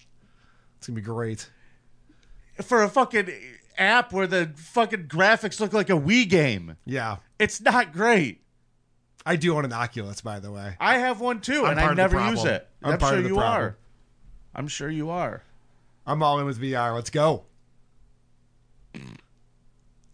[0.79, 1.49] It's gonna be great.
[2.63, 3.31] for a fucking
[3.79, 6.77] app where the fucking graphics look like a Wii game.
[6.85, 7.19] Yeah.
[7.39, 8.41] It's not great.
[9.25, 10.77] I do own an Oculus, by the way.
[10.81, 12.67] I have one too, I'm and part I of the never use it.
[12.83, 13.63] I'm I'm, part sure of the you problem.
[13.63, 13.77] are.
[14.57, 15.43] I'm sure you are.
[16.07, 16.95] I'm all in with VR.
[16.95, 17.45] Let's go.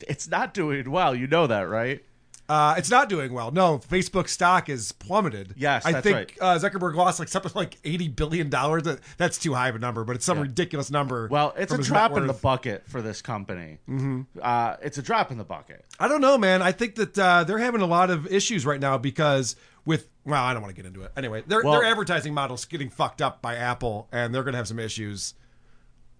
[0.09, 1.14] It's not doing well.
[1.14, 2.05] You know that, right?
[2.48, 3.52] Uh, it's not doing well.
[3.52, 5.55] No, Facebook stock is plummeted.
[5.57, 6.33] Yes, I that's think right.
[6.40, 8.83] uh, Zuckerberg lost like something like eighty billion dollars.
[9.16, 11.28] That's too high of a number, but it's some ridiculous number.
[11.31, 13.78] Well, it's a drop in the bucket for this company.
[13.88, 14.26] Mhm.
[14.42, 15.85] Uh, it's a drop in the bucket.
[16.00, 16.62] I don't know, man.
[16.62, 20.42] I think that uh, they're having a lot of issues right now because with well,
[20.45, 21.12] I don't want to get into it.
[21.16, 24.59] Anyway, their Well- their advertising model's getting fucked up by Apple, and they're going to
[24.59, 25.35] have some issues.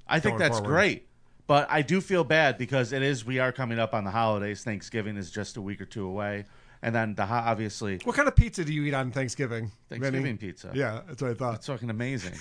[0.09, 0.69] I think that's forward.
[0.69, 1.09] great.
[1.47, 4.65] But I do feel bad because it is we are coming up on the holidays.
[4.65, 6.45] Thanksgiving is just a week or two away,
[6.83, 9.71] and then the obviously What kind of pizza do you eat on Thanksgiving?
[9.89, 10.37] Thanksgiving Vinnie?
[10.39, 10.71] pizza.
[10.75, 11.55] Yeah, that's what I thought.
[11.57, 12.35] It's fucking amazing.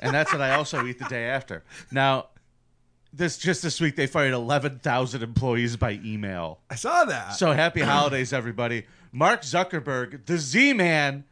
[0.00, 1.64] And that's what I also eat the day after.
[1.90, 2.26] Now,
[3.12, 6.60] this just this week they fired 11,000 employees by email.
[6.70, 7.34] I saw that.
[7.34, 8.86] So happy holidays, everybody.
[9.12, 11.24] Mark Zuckerberg, the Z Man,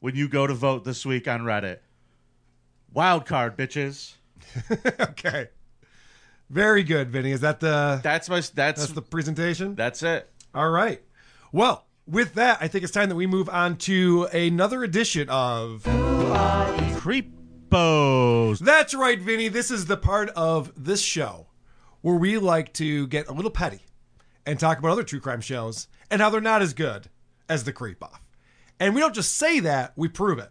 [0.00, 1.78] when you go to vote this week on Reddit.
[2.92, 4.14] Wild card, bitches.
[5.00, 5.48] okay.
[6.48, 7.32] Very good, Vinnie.
[7.32, 9.74] Is that the That's my that's that's the presentation?
[9.74, 10.30] that's it.
[10.54, 11.02] All right.
[11.52, 15.82] Well, with that, I think it's time that we move on to another edition of
[16.98, 18.58] Creepos.
[18.60, 19.48] That's right, Vinnie.
[19.48, 21.48] This is the part of this show
[22.00, 23.80] where we like to get a little petty
[24.46, 27.10] and talk about other true crime shows and how they're not as good
[27.48, 28.22] as the Creep Off.
[28.80, 30.50] And we don't just say that, we prove it.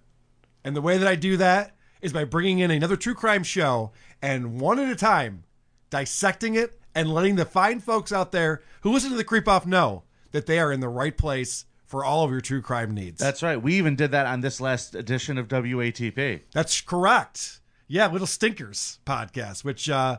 [0.63, 3.91] And the way that I do that is by bringing in another true crime show
[4.21, 5.43] and one at a time
[5.89, 9.65] dissecting it and letting the fine folks out there who listen to the Creep Off
[9.65, 13.19] know that they are in the right place for all of your true crime needs.
[13.19, 13.62] That's right.
[13.62, 16.41] We even did that on this last edition of WATP.
[16.53, 17.62] That's correct.
[17.88, 20.17] Yeah, Little Stinkers podcast, which uh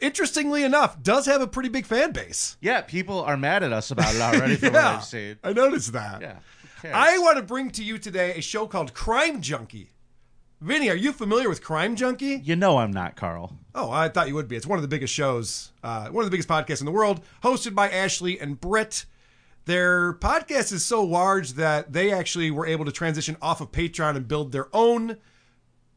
[0.00, 2.56] interestingly enough does have a pretty big fan base.
[2.60, 5.38] Yeah, people are mad at us about it already from what Yeah, I've seen.
[5.44, 6.20] I noticed that.
[6.20, 6.36] Yeah.
[6.84, 9.90] I want to bring to you today a show called Crime Junkie.
[10.60, 12.40] Vinnie, are you familiar with Crime Junkie?
[12.42, 13.58] You know I'm not, Carl.
[13.74, 14.56] Oh, I thought you would be.
[14.56, 17.20] It's one of the biggest shows, uh, one of the biggest podcasts in the world,
[17.42, 19.04] hosted by Ashley and Britt.
[19.66, 24.16] Their podcast is so large that they actually were able to transition off of Patreon
[24.16, 25.18] and build their own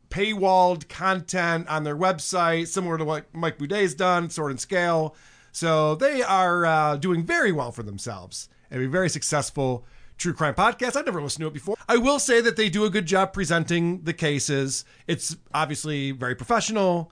[0.09, 5.15] paywalled content on their website, similar to what Mike Boudet's done, Sword and Scale.
[5.51, 9.85] So they are uh, doing very well for themselves and a very successful
[10.17, 10.95] true crime podcast.
[10.95, 11.75] I've never listened to it before.
[11.87, 14.85] I will say that they do a good job presenting the cases.
[15.07, 17.11] It's obviously very professional.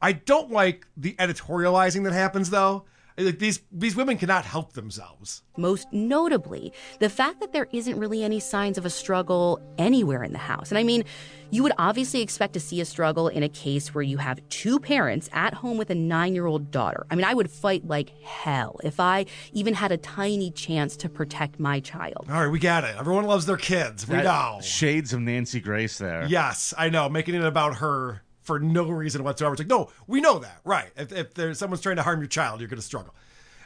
[0.00, 2.84] I don't like the editorializing that happens though.
[3.26, 5.42] Like these these women cannot help themselves.
[5.56, 10.32] Most notably, the fact that there isn't really any signs of a struggle anywhere in
[10.32, 10.70] the house.
[10.70, 11.04] And I mean,
[11.50, 14.78] you would obviously expect to see a struggle in a case where you have two
[14.80, 17.06] parents at home with a nine year old daughter.
[17.10, 21.08] I mean, I would fight like hell if I even had a tiny chance to
[21.08, 22.26] protect my child.
[22.30, 22.94] All right, we got it.
[22.98, 24.08] Everyone loves their kids.
[24.08, 24.60] We That- know.
[24.62, 26.24] Shades of Nancy Grace there.
[26.26, 27.08] Yes, I know.
[27.08, 29.54] Making it about her for no reason whatsoever.
[29.54, 30.90] It's like, no, we know that, right?
[30.96, 33.14] If, if there's someone's trying to harm your child, you're going to struggle.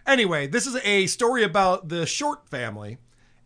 [0.06, 2.98] Anyway, this is a story about the Short family,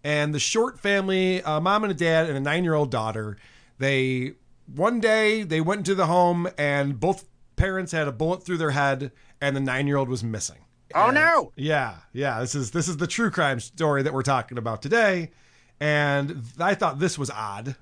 [0.03, 3.37] and the Short family, a mom and a dad and a nine-year-old daughter.
[3.79, 4.35] They
[4.75, 8.73] one day they went into the home, and both parents had a bullet through their
[8.73, 10.59] head, and the nine-year-old was missing.
[10.95, 11.53] Oh no!
[11.55, 12.41] Yeah, yeah.
[12.41, 15.31] This is this is the true crime story that we're talking about today,
[15.79, 17.77] and I thought this was odd.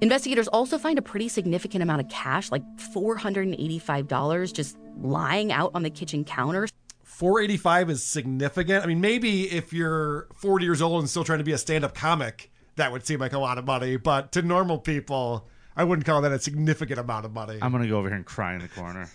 [0.00, 5.82] Investigators also find a pretty significant amount of cash, like $485, just lying out on
[5.82, 6.66] the kitchen counter.
[7.04, 8.84] 485 is significant.
[8.84, 11.94] I mean, maybe if you're 40 years old and still trying to be a stand-up
[11.94, 13.96] comic, that would seem like a lot of money.
[13.96, 17.58] But to normal people, I wouldn't call that a significant amount of money.
[17.62, 19.08] I'm gonna go over here and cry in the corner.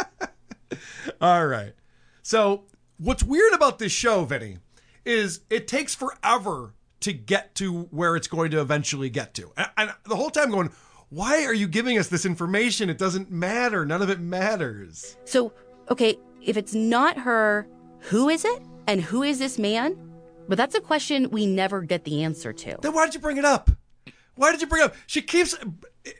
[1.20, 1.74] All right.
[2.22, 2.64] So,
[2.98, 4.58] what's weird about this show, Vinnie,
[5.04, 9.52] is it takes forever to get to where it's going to eventually get to.
[9.56, 10.70] And, and the whole time going,
[11.10, 12.88] why are you giving us this information?
[12.88, 13.84] It doesn't matter.
[13.84, 15.16] None of it matters.
[15.24, 15.52] So,
[15.90, 17.68] okay, if it's not her,
[18.00, 18.62] who is it?
[18.86, 19.96] And who is this man?
[20.48, 22.78] But that's a question we never get the answer to.
[22.80, 23.70] Then why did you bring it up?
[24.34, 24.94] Why did you bring it up?
[25.06, 25.54] She keeps
[26.06, 26.10] eh,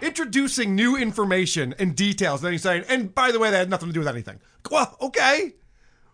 [0.00, 2.40] introducing new information and details.
[2.40, 4.40] And then he's saying, and by the way, that had nothing to do with anything.
[4.70, 5.54] Well, okay.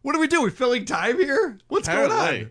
[0.02, 0.42] What do we do?
[0.42, 1.58] We're filling time here?
[1.68, 2.50] What's going on?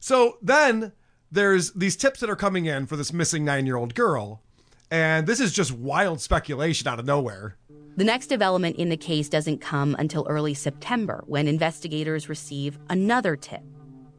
[0.00, 0.92] So then
[1.30, 4.42] there's these tips that are coming in for this missing nine year old girl.
[4.90, 7.56] And this is just wild speculation out of nowhere.
[7.96, 13.36] The next development in the case doesn't come until early September when investigators receive another
[13.36, 13.62] tip.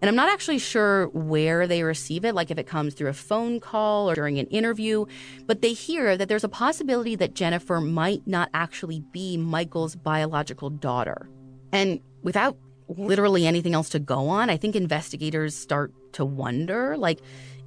[0.02, 3.14] And I'm not actually sure where they receive it, like if it comes through a
[3.14, 5.06] phone call or during an interview,
[5.46, 10.72] but they hear that there's a possibility that Jennifer might not actually be Michael's biological
[10.72, 11.30] daughter.
[11.72, 12.58] And without
[12.98, 17.20] literally anything else to go on, I think investigators start to wonder like,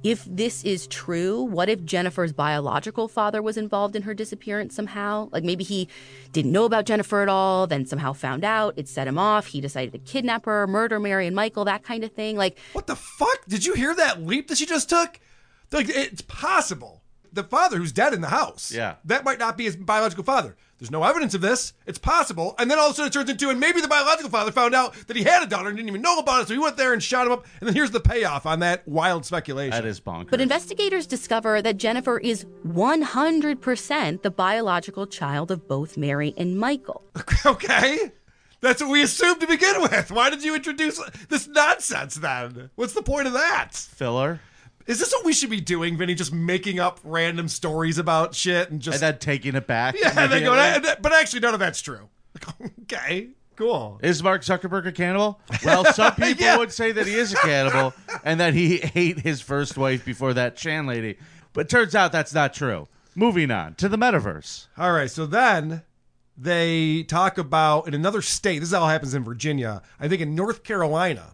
[0.03, 5.29] if this is true, what if Jennifer's biological father was involved in her disappearance somehow?
[5.31, 5.87] Like maybe he
[6.31, 9.61] didn't know about Jennifer at all, then somehow found out, it set him off, he
[9.61, 12.37] decided to kidnap her, murder Mary and Michael, that kind of thing.
[12.37, 13.45] Like, What the fuck?
[13.47, 15.19] Did you hear that leap that she just took?
[15.71, 17.01] Like, it's possible.
[17.35, 18.71] The father who's dead in the house.
[18.71, 18.95] Yeah.
[19.05, 20.55] That might not be his biological father.
[20.79, 21.73] There's no evidence of this.
[21.85, 22.53] It's possible.
[22.59, 24.75] And then all of a sudden it turns into, and maybe the biological father found
[24.75, 26.47] out that he had a daughter and didn't even know about it.
[26.49, 27.45] So he went there and shot him up.
[27.61, 29.71] And then here's the payoff on that wild speculation.
[29.71, 30.31] That is bonkers.
[30.31, 37.03] but investigators discover that Jennifer is 100% the biological child of both Mary and Michael.
[37.45, 38.11] okay.
[38.61, 40.11] That's what we assumed to begin with.
[40.11, 42.69] Why did you introduce this nonsense then?
[42.75, 43.73] What's the point of that?
[43.73, 44.39] Filler.
[44.87, 46.13] Is this what we should be doing, Vinnie?
[46.15, 49.95] Just making up random stories about shit and just and then taking it back.
[49.99, 50.89] Yeah, and they go, immediately.
[50.89, 52.09] "Eh, but actually, none of that's true.
[52.83, 53.99] okay, cool.
[54.03, 55.39] Is Mark Zuckerberg a cannibal?
[55.63, 56.57] Well, some people Yeah.
[56.57, 60.33] would say that he is a cannibal and that he ate his first wife before
[60.35, 61.17] that Chan lady.
[61.53, 62.87] But turns out that's not true.
[63.15, 64.67] Moving on to the metaverse.
[64.77, 65.81] All right, so then
[66.37, 68.59] they talk about in another state.
[68.59, 69.81] This all happens in Virginia.
[69.99, 71.31] I think in North Carolina.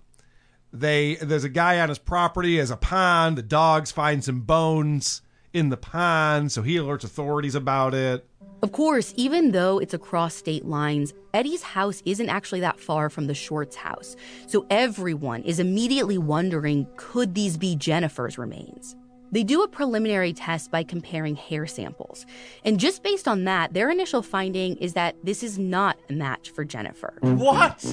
[0.73, 3.37] They there's a guy on his property has a pond.
[3.37, 5.21] The dogs find some bones
[5.53, 8.25] in the pond, so he alerts authorities about it.
[8.63, 13.25] Of course, even though it's across state lines, Eddie's house isn't actually that far from
[13.25, 14.15] the Shorts house.
[14.47, 18.95] So everyone is immediately wondering could these be Jennifer's remains?
[19.31, 22.25] They do a preliminary test by comparing hair samples.
[22.65, 26.49] And just based on that, their initial finding is that this is not a match
[26.51, 27.13] for Jennifer.
[27.21, 27.83] What?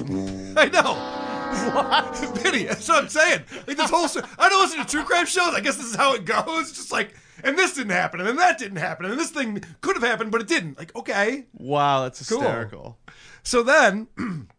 [0.57, 0.93] I know.
[1.73, 2.15] What?
[2.39, 3.41] Vinnie, that's what I'm saying.
[3.67, 5.53] Like this whole sto- I don't listen to true crime shows.
[5.55, 6.71] I guess this is how it goes.
[6.71, 9.95] Just like, and this didn't happen, and then that didn't happen, and this thing could
[9.95, 10.77] have happened, but it didn't.
[10.77, 11.45] Like, okay.
[11.53, 12.37] Wow, that's hysterical.
[12.41, 12.49] Cool.
[12.51, 12.99] hysterical.
[13.43, 14.07] So then,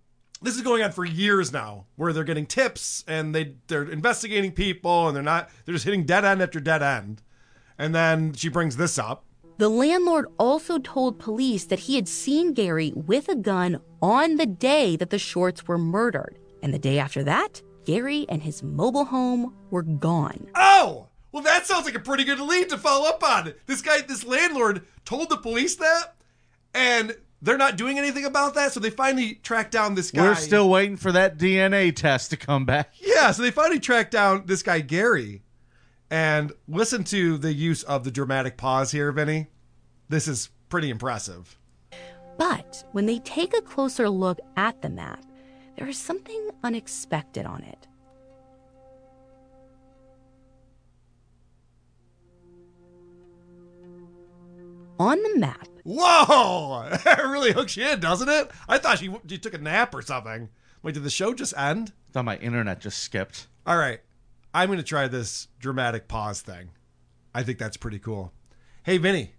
[0.43, 4.53] this is going on for years now, where they're getting tips and they they're investigating
[4.53, 7.23] people, and they're not they're just hitting dead end after dead end.
[7.79, 9.25] And then she brings this up.
[9.59, 14.47] The landlord also told police that he had seen Gary with a gun on the
[14.47, 16.39] day that the Shorts were murdered.
[16.63, 20.47] And the day after that, Gary and his mobile home were gone.
[20.55, 23.53] Oh, well, that sounds like a pretty good lead to follow up on.
[23.67, 26.15] This guy, this landlord, told the police that,
[26.75, 28.73] and they're not doing anything about that.
[28.73, 30.23] So they finally track down this guy.
[30.23, 32.95] We're still waiting for that DNA test to come back.
[33.01, 35.43] Yeah, so they finally track down this guy Gary,
[36.11, 39.49] and listen to the use of the dramatic pause here, Vinnie.
[40.09, 41.59] This is pretty impressive.
[42.39, 45.23] But when they take a closer look at the map,
[45.77, 47.87] there is something unexpected on it.
[55.01, 56.87] On the map, Whoa!
[57.05, 58.51] That really hooks you in, doesn't it?
[58.69, 60.51] I thought she, she took a nap or something.
[60.83, 61.95] Wait, did the show just end?
[62.13, 63.47] thought my internet just skipped.
[63.67, 64.01] All right,
[64.53, 66.73] I'm going to try this dramatic pause thing.
[67.35, 68.35] I think that's pretty cool.
[68.83, 69.33] Hey, Vinnie,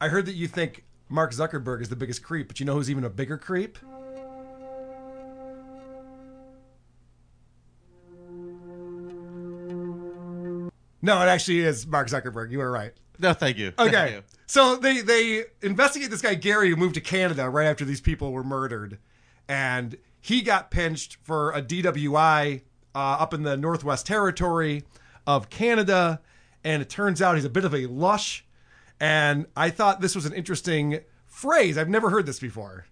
[0.00, 2.88] I heard that you think Mark Zuckerberg is the biggest creep, but you know who's
[2.88, 3.78] even a bigger creep?
[11.02, 12.52] No, it actually is Mark Zuckerberg.
[12.52, 12.92] You were right.
[13.18, 13.70] No, thank you.
[13.72, 14.12] Thank Okay.
[14.14, 14.22] you.
[14.46, 18.32] So they they investigate this guy Gary who moved to Canada right after these people
[18.32, 18.98] were murdered,
[19.48, 22.62] and he got pinched for a DWI
[22.94, 24.84] uh, up in the Northwest Territory
[25.26, 26.20] of Canada,
[26.62, 28.44] and it turns out he's a bit of a lush.
[29.00, 31.76] And I thought this was an interesting phrase.
[31.76, 32.86] I've never heard this before.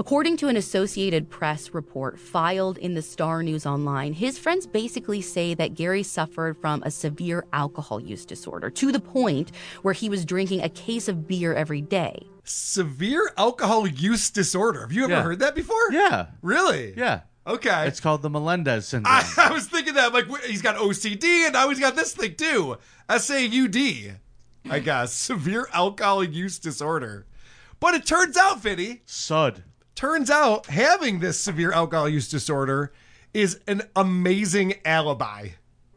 [0.00, 5.20] According to an Associated Press report filed in the Star News Online, his friends basically
[5.20, 9.50] say that Gary suffered from a severe alcohol use disorder to the point
[9.82, 12.16] where he was drinking a case of beer every day.
[12.44, 14.82] Severe alcohol use disorder.
[14.82, 15.22] Have you ever Yeah.
[15.22, 15.90] heard that before?
[15.90, 16.26] Yeah.
[16.42, 16.94] Really?
[16.96, 17.22] Yeah.
[17.44, 17.88] Okay.
[17.88, 19.12] It's called the Melendez syndrome.
[19.16, 22.36] I, I was thinking that like he's got OCD and now he's got this thing
[22.36, 22.76] too.
[23.08, 24.12] S A U D.
[24.70, 27.26] I guess severe alcohol use disorder.
[27.80, 29.64] But it turns out, Vinnie, Sud.
[29.98, 32.92] Turns out having this severe alcohol use disorder
[33.34, 35.48] is an amazing alibi.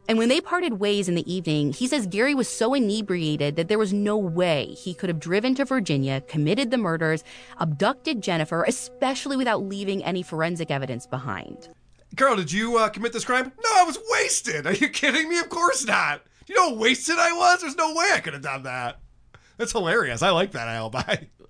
[0.08, 3.68] And when they parted ways in the evening, he says Gary was so inebriated that
[3.68, 7.22] there was no way he could have driven to Virginia, committed the murders,
[7.58, 11.68] abducted Jennifer, especially without leaving any forensic evidence behind.
[12.16, 13.52] Carl, did you uh, commit this crime?
[13.62, 14.66] No, I was wasted.
[14.66, 15.38] Are you kidding me?
[15.38, 16.22] Of course not.
[16.44, 17.60] Do you know how wasted I was?
[17.60, 18.98] There's no way I could have done that.
[19.58, 20.22] That's hilarious.
[20.22, 21.18] I like that alibi.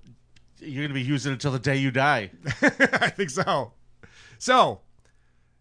[0.63, 2.31] You're gonna be using it until the day you die.
[2.63, 3.73] I think so.
[4.39, 4.81] So,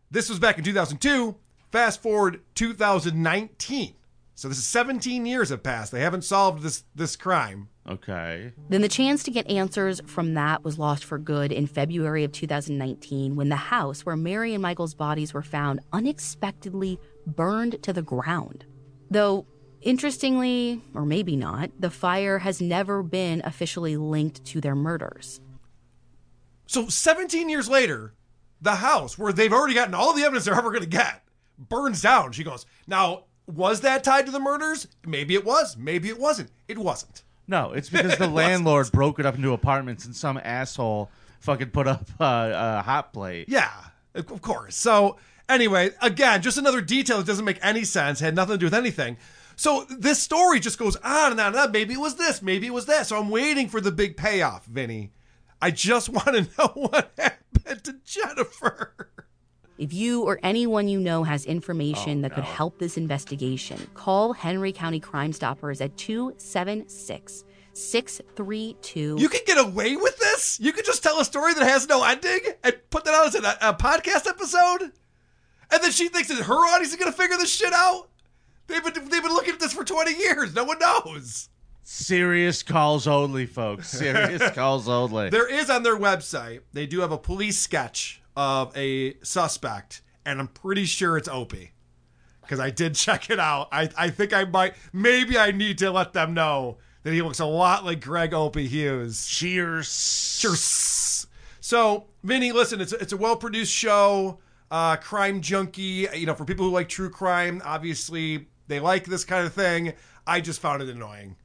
[0.09, 1.35] this was back in 2002.
[1.71, 3.95] Fast forward 2019.
[4.35, 5.91] So this is 17 years have passed.
[5.91, 7.69] They haven't solved this this crime.
[7.87, 8.51] Okay.
[8.69, 12.31] Then the chance to get answers from that was lost for good in February of
[12.31, 18.01] 2019 when the house where Mary and Michael's bodies were found unexpectedly burned to the
[18.01, 18.65] ground.
[19.11, 19.45] Though,
[19.81, 25.39] interestingly, or maybe not, the fire has never been officially linked to their murders.
[26.67, 28.13] So 17 years later,
[28.61, 31.23] the house where they've already gotten all the evidence they're ever going to get
[31.57, 32.31] burns down.
[32.31, 34.87] She goes, "Now, was that tied to the murders?
[35.05, 35.75] Maybe it was.
[35.77, 36.49] Maybe it wasn't.
[36.67, 38.33] It wasn't." No, it's because the It wasn't.
[38.35, 41.09] landlord broke it up into apartments and some asshole
[41.39, 43.49] fucking put up uh, a hot plate.
[43.49, 43.71] Yeah,
[44.13, 44.75] of course.
[44.75, 45.17] So
[45.49, 48.75] anyway, again, just another detail that doesn't make any sense, had nothing to do with
[48.75, 49.17] anything.
[49.55, 51.71] So this story just goes on and on and on.
[51.71, 53.07] Maybe it was this, maybe it was that.
[53.07, 55.11] So I'm waiting for the big payoff, Vinnie.
[55.61, 59.09] I just want to know what happened to Jennifer.
[59.77, 64.33] If you or anyone you know has information oh, that could help this investigation, call
[64.33, 69.15] Henry County Crime Stoppers at 276 632.
[69.17, 70.59] You can get away with this?
[70.59, 73.35] You can just tell a story that has no ending and put that out as
[73.35, 74.91] a, a podcast episode?
[75.71, 78.09] And then she thinks that her audience is going to figure this shit out?
[78.71, 80.55] They've been, they've been looking at this for 20 years.
[80.55, 81.49] No one knows.
[81.83, 83.89] Serious calls only, folks.
[83.89, 85.29] Serious calls only.
[85.29, 90.39] There is on their website, they do have a police sketch of a suspect, and
[90.39, 91.71] I'm pretty sure it's Opie.
[92.41, 93.69] Because I did check it out.
[93.71, 97.39] I, I think I might, maybe I need to let them know that he looks
[97.39, 99.25] a lot like Greg Opie Hughes.
[99.27, 100.37] Cheers.
[100.39, 101.27] Cheers.
[101.61, 106.07] So, Vinnie, listen, it's a, it's a well produced show, uh, crime junkie.
[106.13, 109.93] You know, for people who like true crime, obviously they like this kind of thing.
[110.25, 111.35] I just found it annoying.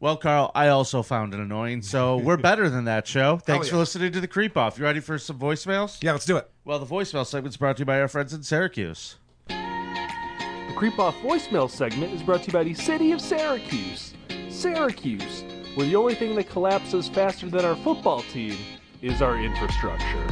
[0.00, 3.38] Well, Carl, I also found it annoying, so we're better than that show.
[3.38, 3.72] Thanks yeah.
[3.72, 4.78] for listening to the Creep Off.
[4.78, 6.02] You ready for some voicemails?
[6.02, 6.50] Yeah, let's do it.
[6.64, 9.16] Well, the voicemail segment's brought to you by our friends in Syracuse.
[9.48, 14.14] The Creep Off voicemail segment is brought to you by the city of Syracuse.
[14.48, 15.44] Syracuse,
[15.74, 18.56] where the only thing that collapses faster than our football team
[19.02, 20.26] is our infrastructure.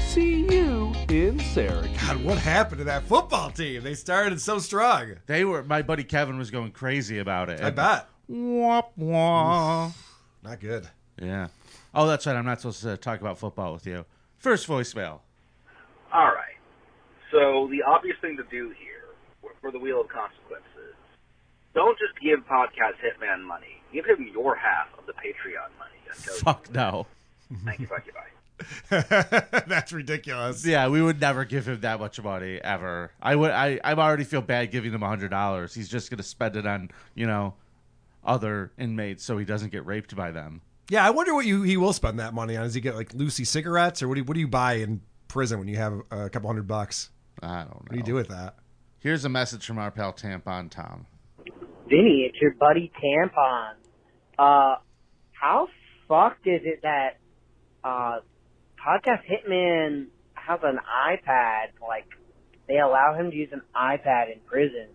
[0.00, 0.73] See you
[1.56, 2.00] in Syracuse.
[2.00, 3.82] God, what happened to that football team?
[3.82, 5.16] They started so strong.
[5.26, 5.62] They were.
[5.62, 7.60] My buddy Kevin was going crazy about it.
[7.60, 8.08] I bet.
[8.28, 9.90] Wah, wah.
[10.42, 10.88] Not good.
[11.20, 11.48] Yeah.
[11.94, 12.36] Oh, that's right.
[12.36, 14.04] I'm not supposed to talk about football with you.
[14.38, 15.20] First voicemail.
[16.12, 16.56] All right.
[17.30, 20.94] So the obvious thing to do here for the wheel of consequences,
[21.74, 23.82] don't just give Podcast Hitman money.
[23.92, 25.90] Give him your half of the Patreon money.
[26.08, 26.38] I.
[26.40, 27.06] Fuck no.
[27.64, 28.33] Thank you, fuck you, bye.
[28.88, 30.64] That's ridiculous.
[30.64, 33.10] Yeah, we would never give him that much money ever.
[33.20, 33.50] I would.
[33.50, 33.80] I.
[33.82, 35.74] I already feel bad giving him a hundred dollars.
[35.74, 37.54] He's just gonna spend it on you know
[38.24, 40.60] other inmates so he doesn't get raped by them.
[40.88, 42.62] Yeah, I wonder what you he will spend that money on.
[42.62, 45.00] Does he get like loosie cigarettes, or what do you, what do you buy in
[45.28, 47.10] prison when you have a couple hundred bucks?
[47.42, 47.76] I don't know.
[47.80, 48.56] What do you do with that?
[49.00, 51.06] Here's a message from our pal Tampon Tom.
[51.88, 53.72] Vinnie, it's your buddy Tampon.
[54.38, 54.76] Uh,
[55.32, 55.68] how
[56.08, 57.18] fucked is it that
[57.82, 58.20] uh,
[58.84, 60.78] Podcast Hitman has an
[61.08, 61.68] iPad?
[61.80, 62.06] Like,
[62.68, 64.88] they allow him to use an iPad in prison.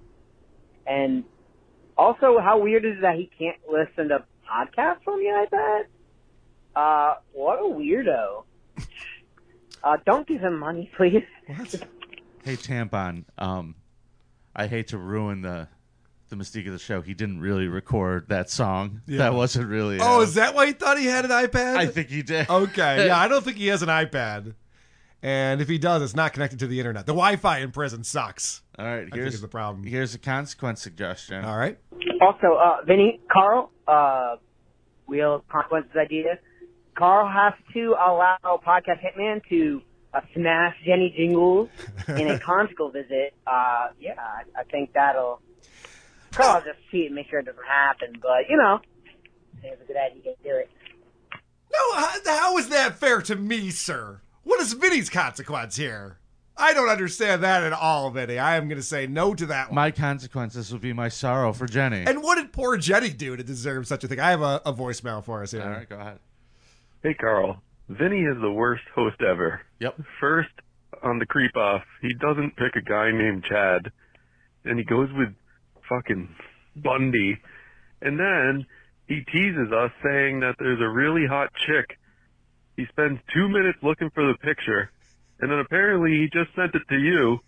[0.86, 1.24] And
[1.98, 5.84] also, how weird is it that he can't listen to podcasts on the iPad?
[6.76, 8.44] Uh, what a weirdo.
[9.82, 11.24] Uh, don't give him money, please.
[12.44, 13.76] Hey Tampon, um,
[14.54, 15.70] I hate to ruin the
[16.30, 17.02] the mystique of the show.
[17.02, 19.02] He didn't really record that song.
[19.08, 19.20] Yeah.
[19.20, 20.00] That wasn't really.
[20.02, 21.78] Oh, is that why he thought he had an iPad?
[21.78, 22.50] I think he did.
[22.50, 24.54] Okay, yeah, I don't think he has an iPad.
[25.22, 27.06] And if he does, it's not connected to the internet.
[27.06, 28.62] The Wi-Fi in prison sucks.
[28.78, 29.84] All right, think here's is the problem.
[29.86, 31.44] Here's a consequence suggestion.
[31.44, 31.78] All right.
[32.22, 34.38] Also, uh, Vinnie, Carl, uh,
[35.08, 36.40] Wheel of Consequences idea.
[36.98, 39.82] Carl has to allow Podcast Hitman to
[40.14, 41.70] uh, smash Jenny Jingles
[42.08, 43.34] in a conjugal visit.
[43.46, 45.42] Uh, yeah, I, I think that'll.
[46.32, 48.20] Carl will just see and make sure it doesn't happen.
[48.22, 48.80] But, you know,
[49.64, 50.70] it's a good idea to do it.
[51.72, 54.22] No, how, how is that fair to me, sir?
[54.44, 56.18] What is Vinnie's consequence here?
[56.58, 58.38] I don't understand that at all, Vinnie.
[58.38, 59.76] I am going to say no to that one.
[59.76, 62.04] My consequences would be my sorrow for Jenny.
[62.06, 64.20] And what did poor Jenny do to deserve such a thing?
[64.20, 65.62] I have a, a voicemail for us here.
[65.62, 66.20] All right, go ahead.
[67.02, 67.62] Hey, Carl.
[67.88, 69.62] Vinnie is the worst host ever.
[69.80, 70.02] Yep.
[70.20, 70.50] First,
[71.02, 73.92] on the creep off, he doesn't pick a guy named Chad,
[74.66, 75.30] and he goes with
[75.90, 76.30] fucking
[76.76, 77.38] Bundy.
[78.02, 78.66] And then
[79.08, 81.98] he teases us saying that there's a really hot chick.
[82.78, 84.90] He spends two minutes looking for the picture,
[85.42, 87.40] and then apparently he just sent it to you.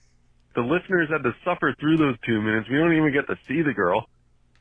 [0.56, 2.68] The listeners had to suffer through those two minutes.
[2.70, 4.08] We don't even get to see the girl.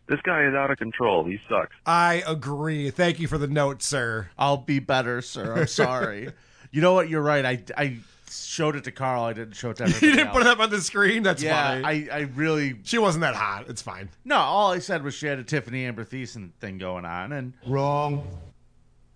[0.06, 1.24] This guy is out of control.
[1.24, 1.74] He sucks.
[1.86, 2.90] I agree.
[2.90, 4.28] Thank you for the note, sir.
[4.38, 5.56] I'll be better, sir.
[5.56, 6.30] I'm sorry.
[6.70, 7.08] you know what?
[7.08, 7.44] You're right.
[7.44, 7.98] I, I
[8.30, 9.24] showed it to Carl.
[9.24, 10.36] I didn't show it to everybody You didn't else.
[10.36, 11.22] put it up on the screen?
[11.22, 12.10] That's yeah, funny.
[12.10, 12.76] I, I really.
[12.84, 13.68] She wasn't that hot.
[13.68, 14.10] It's fine.
[14.24, 17.52] No, all I said was she had a Tiffani Amber Thiessen thing going on, and
[17.66, 18.26] wrong.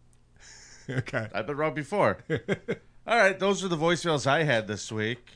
[0.90, 2.18] okay, I've been wrong before.
[2.30, 5.26] all right, those are the voicemails I had this week,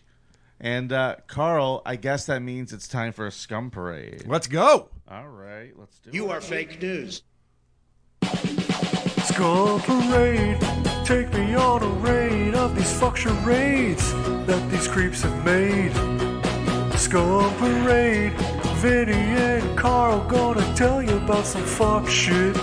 [0.61, 4.25] and uh, Carl, I guess that means it's time for a scum parade.
[4.27, 4.89] Let's go.
[5.11, 6.15] All right, let's do it.
[6.15, 7.23] You are fake news.
[9.29, 10.59] Scum Parade,
[11.05, 14.13] take me on a raid of these fuck charades
[14.47, 15.93] that these creeps have made.
[16.99, 18.33] Scum Parade,
[18.81, 22.57] Vinnie and Carl gonna tell you about some fuck shit.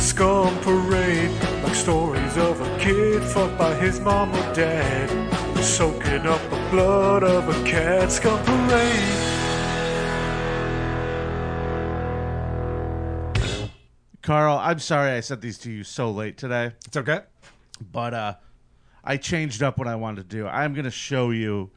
[0.00, 1.30] Scum Parade,
[1.62, 5.10] like stories of a kid fucked by his mom or dad,
[5.62, 8.10] soaking up the blood of a cat.
[8.10, 9.37] Scum Parade.
[14.28, 16.72] Carl, I'm sorry I sent these to you so late today.
[16.86, 17.20] It's okay.
[17.80, 18.34] But uh
[19.02, 20.46] I changed up what I wanted to do.
[20.46, 21.70] I'm going to show you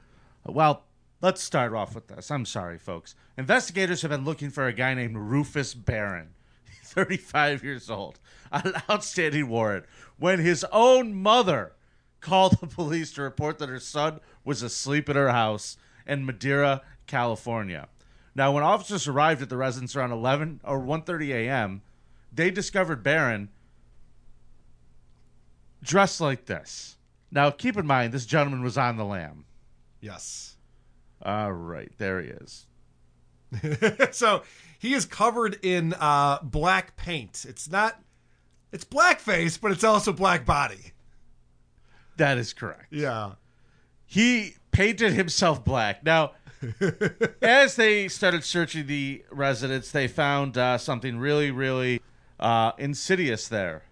[0.46, 0.84] well,
[1.22, 2.30] let's start off with this.
[2.30, 3.16] I'm sorry, folks.
[3.38, 6.32] Investigators have been looking for a guy named Rufus Barron,
[6.84, 8.20] 35 years old,
[8.52, 9.86] an outstanding warrant,
[10.18, 11.72] when his own mother
[12.20, 16.82] called the police to report that her son was asleep at her house in Madera,
[17.08, 17.88] California.
[18.36, 21.82] Now, when officers arrived at the residence around 11 or 1:30 a.m.,
[22.32, 23.50] they discovered Barron
[25.84, 26.98] dressed like this.
[27.32, 29.46] Now, keep in mind, this gentleman was on the lam.
[30.00, 30.58] Yes.
[31.22, 32.66] All right, there he is.
[34.12, 34.44] so
[34.80, 37.46] he is covered in uh, black paint.
[37.48, 38.02] It's not.
[38.72, 40.94] It's blackface, but it's also black body.
[42.18, 42.88] That is correct.
[42.92, 43.34] Yeah.
[44.06, 46.04] He painted himself black.
[46.06, 46.32] Now,
[47.42, 52.02] as they started searching the residence, they found uh, something really, really
[52.42, 53.84] uh, insidious there.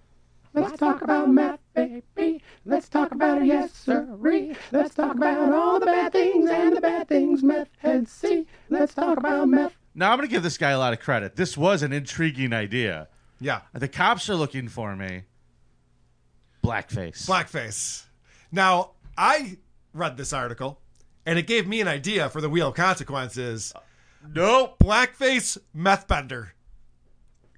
[0.54, 2.42] Let's talk about meth, baby.
[2.66, 4.56] Let's talk about it, yes, sirree.
[4.72, 8.48] Let's talk about all the bad things and the bad things meth heads see.
[8.70, 9.74] Let's talk about meth.
[9.94, 11.36] Now, I'm going to give this guy a lot of credit.
[11.36, 13.10] This was an intriguing idea.
[13.40, 13.62] Yeah.
[13.74, 15.24] The cops are looking for me.
[16.64, 17.28] Blackface.
[17.28, 18.06] Blackface.
[18.52, 19.58] Now, I
[19.94, 20.82] read this article,
[21.26, 23.72] and it gave me an idea for the Wheel of Consequences.
[24.34, 24.80] Nope.
[24.80, 26.54] Blackface meth bender.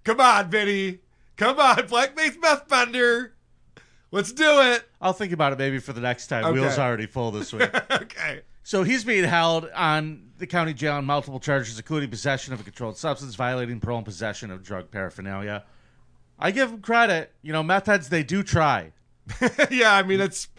[0.04, 1.00] Come on, Vinnie.
[1.38, 3.34] Come on, blackface meth bender.
[4.12, 4.84] Let's do it.
[5.00, 6.44] I'll think about it maybe for the next time.
[6.44, 6.60] Okay.
[6.60, 7.74] Wheels already full this week.
[7.92, 8.42] okay.
[8.64, 12.64] So he's being held on the county jail on multiple charges, including possession of a
[12.64, 15.64] controlled substance, violating parole, and possession of drug paraphernalia.
[16.38, 17.34] I give him credit.
[17.42, 18.92] You know, meth heads, they do try.
[19.72, 20.50] yeah, I mean, it's.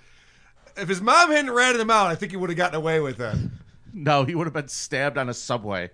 [0.76, 3.20] If his mom hadn't ratted him out, I think he would have gotten away with
[3.20, 3.36] it.
[3.94, 5.90] No, he would have been stabbed on a subway.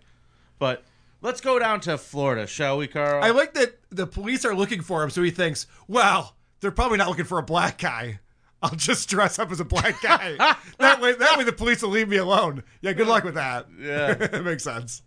[0.61, 0.85] But
[1.21, 3.23] let's go down to Florida, shall we, Carl?
[3.23, 6.99] I like that the police are looking for him, so he thinks, well, they're probably
[6.99, 8.21] not looking for a black guy.
[8.63, 10.37] I'll just dress up as a black guy.
[10.79, 12.65] that way, that way, the police will leave me alone.
[12.81, 13.67] Yeah, good luck with that.
[13.81, 14.11] Yeah.
[14.21, 15.03] it makes sense.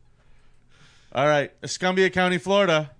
[1.13, 2.73] All right, Escambia County, Florida.
[2.73, 2.91] Florida,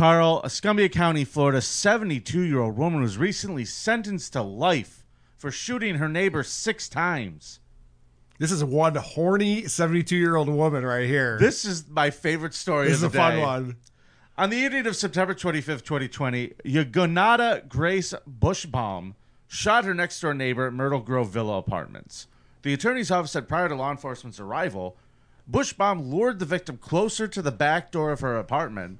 [0.00, 5.04] Carl, a Escambia County, Florida 72 year old woman was recently sentenced to life
[5.36, 7.60] for shooting her neighbor six times.
[8.38, 11.36] This is one horny 72 year old woman right here.
[11.38, 13.76] This is my favorite story This is a fun one.
[14.38, 19.12] On the evening of September 25th, 2020, Yagonada Grace Bushbaum
[19.48, 22.26] shot her next door neighbor at Myrtle Grove Villa Apartments.
[22.62, 24.96] The attorney's office said prior to law enforcement's arrival,
[25.50, 28.98] Bushbaum lured the victim closer to the back door of her apartment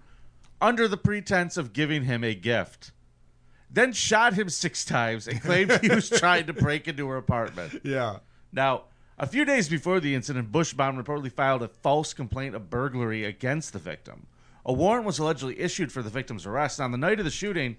[0.60, 2.92] under the pretense of giving him a gift.
[3.70, 7.80] Then shot him six times and claimed he was trying to break into her apartment.
[7.84, 8.18] Yeah.
[8.52, 8.84] Now,
[9.18, 13.72] a few days before the incident, Bushbaum reportedly filed a false complaint of burglary against
[13.72, 14.26] the victim.
[14.64, 16.80] A warrant was allegedly issued for the victim's arrest.
[16.80, 17.76] On the night of the shooting,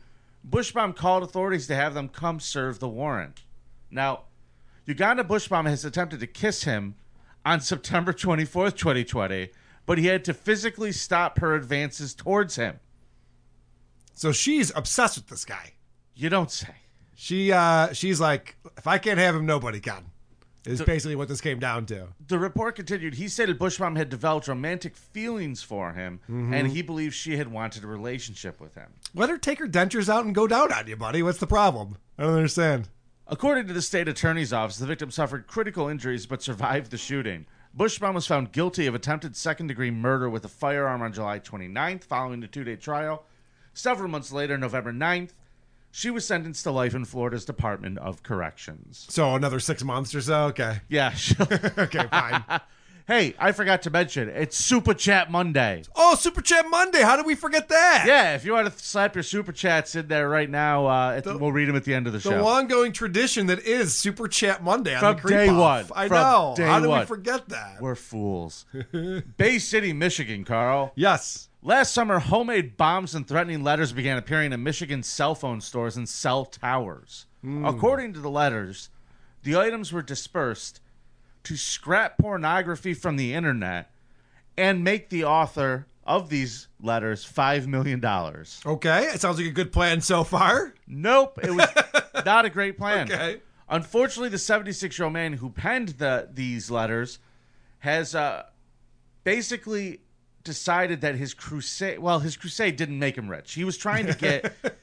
[0.50, 3.44] Bushbaum called authorities to have them come serve the warrant.
[3.90, 4.22] Now,
[4.86, 6.96] Uganda Bushbaum has attempted to kiss him
[7.46, 9.50] on September 24th, 2020,
[9.86, 12.80] but he had to physically stop her advances towards him.
[14.14, 15.74] So she's obsessed with this guy.
[16.16, 16.76] You don't say.
[17.16, 20.06] She uh she's like, if I can't have him, nobody can.
[20.66, 22.10] Is So- basically what this came down to.
[22.28, 23.16] The report continued.
[23.16, 26.54] He stated Bushbaum had developed romantic feelings for him, Mhm.
[26.54, 28.92] and he believed she had wanted a relationship with him.
[29.16, 31.24] Let her take her dentures out and go down on you, buddy.
[31.24, 31.98] What's the problem?
[32.18, 32.90] I don't understand.
[33.28, 37.48] According to the state attorney's office, the victim suffered critical injuries but survived the shooting.
[37.78, 42.04] Bushbaum was found guilty of attempted second degree murder with a firearm on July 29th
[42.04, 43.24] following a two day trial.
[43.74, 45.32] Several months later, November 9th,
[45.90, 49.06] she was sentenced to life in Florida's Department of Corrections.
[49.10, 50.46] So another six months or so.
[50.48, 50.82] Okay.
[50.90, 51.14] Yeah.
[51.78, 52.08] okay.
[52.08, 52.44] Fine.
[53.08, 55.84] hey, I forgot to mention, it's Super Chat Monday.
[55.96, 57.02] Oh, Super Chat Monday.
[57.02, 58.04] How did we forget that?
[58.08, 61.40] Yeah, if you want to slap your Super Chats in there right now, uh, at-
[61.40, 62.44] we'll read them at the end of the, The show.
[62.44, 65.86] long-going tradition that is Super Chat Monday on From the day one.
[65.96, 66.56] I From know.
[66.58, 67.82] How did we forget that?
[67.82, 68.66] We're fools.
[69.38, 70.92] Bay City, Michigan, Carl.
[70.96, 71.50] Yes.
[71.64, 76.10] Last summer, homemade bombs and threatening letters began appearing in Michigan cell phone stores and
[76.10, 77.28] cell towers.
[77.42, 77.66] Hmm.
[77.66, 78.90] According to the letters,
[79.44, 80.82] the items were dispersed
[81.44, 83.92] to scrap pornography from the internet
[84.58, 88.04] and make the author of these letters $5 million.
[88.66, 89.04] Okay.
[89.06, 90.74] It sounds like a good plan so far.
[90.88, 91.68] Nope, it was
[92.26, 93.12] not a great plan.
[93.12, 93.42] Okay.
[93.70, 97.20] Unfortunately, the 76 year old man who penned the these letters
[97.80, 98.44] has uh,
[99.24, 100.02] basically
[100.44, 103.54] decided that his crusade, well, his crusade didn't make him rich.
[103.54, 104.54] He was trying to get.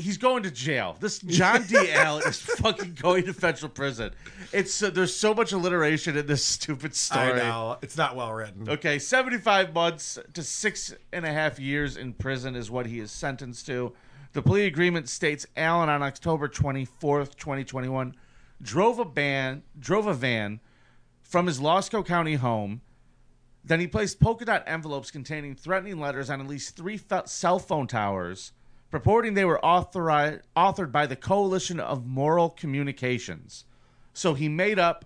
[0.00, 0.96] He's going to jail.
[0.98, 1.76] This John D.
[1.92, 4.12] Allen is fucking going to federal prison.
[4.52, 7.32] It's uh, there's so much alliteration in this stupid story.
[7.32, 7.76] I know.
[7.82, 8.68] It's not well written.
[8.68, 13.10] Okay, 75 months to six and a half years in prison is what he is
[13.12, 13.92] sentenced to.
[14.32, 18.14] The plea agreement states Allen on October 24th, 2021,
[18.62, 20.60] drove a van, drove a van
[21.20, 22.80] from his Iosco County home.
[23.64, 27.58] Then he placed polka dot envelopes containing threatening letters on at least three fe- cell
[27.58, 28.52] phone towers,
[28.90, 33.64] purporting they were authorized, authored by the Coalition of Moral Communications.
[34.12, 35.04] So he made up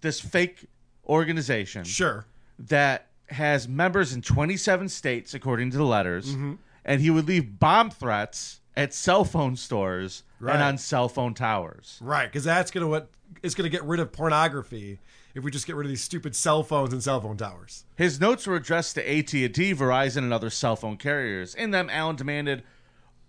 [0.00, 0.66] this fake
[1.06, 1.84] organization.
[1.84, 2.26] Sure.
[2.58, 6.34] That has members in 27 states, according to the letters.
[6.34, 6.58] Mhm.
[6.84, 10.54] And he would leave bomb threats at cell phone stores Right.
[10.54, 11.98] and on cell phone towers.
[12.00, 13.10] Right, because that's gonna what
[13.42, 15.00] is gonna get rid of pornography
[15.34, 17.84] if we just get rid of these stupid cell phones and cell phone towers.
[17.96, 21.54] His notes were addressed to AT&T, Verizon, and other cell phone carriers.
[21.54, 22.62] In them, Allen demanded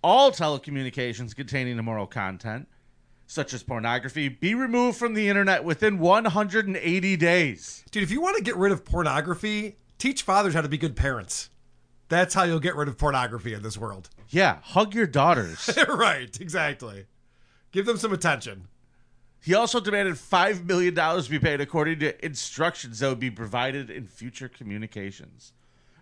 [0.07, 2.65] all telecommunications containing immoral content,
[3.25, 7.83] such as pornography, be removed from the internet within 180 days.
[7.91, 10.95] Dude, if you want to get rid of pornography, teach fathers how to be good
[10.95, 11.49] parents.
[12.07, 14.09] That's how you'll get rid of pornography in this world.
[14.29, 15.69] Yeah, hug your daughters.
[15.89, 17.07] right, exactly.
[17.73, 18.69] Give them some attention.
[19.43, 20.93] He also demanded $5 million
[21.29, 25.51] be paid according to instructions that would be provided in future communications.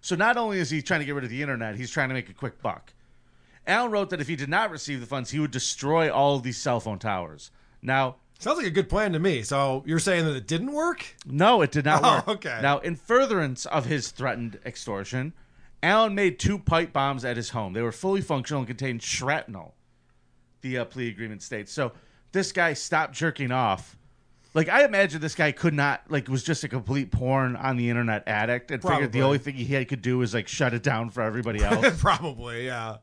[0.01, 2.13] So not only is he trying to get rid of the internet, he's trying to
[2.13, 2.93] make a quick buck.
[3.67, 6.43] Allen wrote that if he did not receive the funds, he would destroy all of
[6.43, 7.51] these cell phone towers.
[7.81, 9.43] Now, Sounds like a good plan to me.
[9.43, 11.15] So you're saying that it didn't work?
[11.25, 12.27] no, it did not Oh, work.
[12.27, 12.59] okay.
[12.61, 15.31] Now, in furtherance of his threatened extortion,
[15.81, 17.71] Allen made two pipe bombs at his home.
[17.73, 19.73] They were fully functional and contained shrapnel,
[20.61, 21.71] the uh, plea agreement states.
[21.71, 21.93] So
[22.33, 23.95] this guy stopped jerking off.
[24.53, 27.89] Like, I imagine this guy could not, like, was just a complete porn on the
[27.89, 29.21] internet addict and figured the Probably.
[29.21, 32.01] only thing he had, could do was, like, shut it down for everybody else.
[32.01, 32.97] Probably, yeah.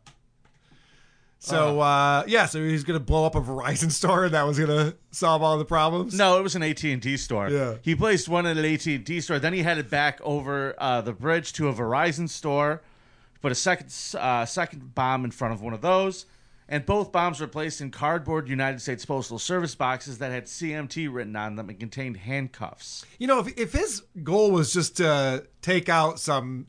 [1.44, 4.94] So uh, yeah, so he's gonna blow up a Verizon store, and that was gonna
[5.10, 6.16] solve all the problems.
[6.16, 7.48] No, it was an AT and T store.
[7.50, 7.74] Yeah.
[7.82, 9.40] he placed one at an AT and T store.
[9.40, 12.80] Then he headed back over uh, the bridge to a Verizon store,
[13.40, 16.26] put a second uh, second bomb in front of one of those,
[16.68, 21.12] and both bombs were placed in cardboard United States Postal Service boxes that had CMT
[21.12, 23.04] written on them and contained handcuffs.
[23.18, 26.68] You know, if if his goal was just to take out some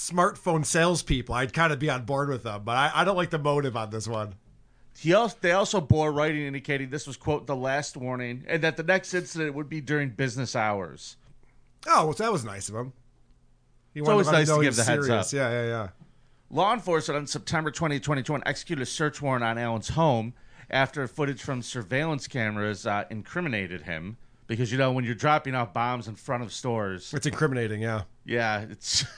[0.00, 2.62] smartphone salespeople, I'd kind of be on board with them.
[2.64, 4.34] But I, I don't like the motive on this one.
[4.98, 8.76] He also, they also bore writing indicating this was quote the last warning, and that
[8.76, 11.16] the next incident would be during business hours.
[11.86, 12.92] Oh, well, that was nice of him.
[13.94, 15.26] He It's wanted always to nice to give the heads serious.
[15.28, 15.36] up.
[15.36, 15.88] Yeah, yeah, yeah.
[16.50, 20.32] Law enforcement on September 20, 2021 executed a search warrant on Allen's home
[20.70, 24.16] after footage from surveillance cameras uh, incriminated him.
[24.46, 28.02] Because, you know, when you're dropping off bombs in front of stores, It's incriminating, yeah.
[28.24, 29.04] yeah, it's.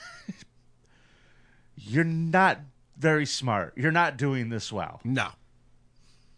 [1.75, 2.59] you're not
[2.97, 3.73] very smart.
[3.75, 5.01] You're not doing this well.
[5.03, 5.29] No.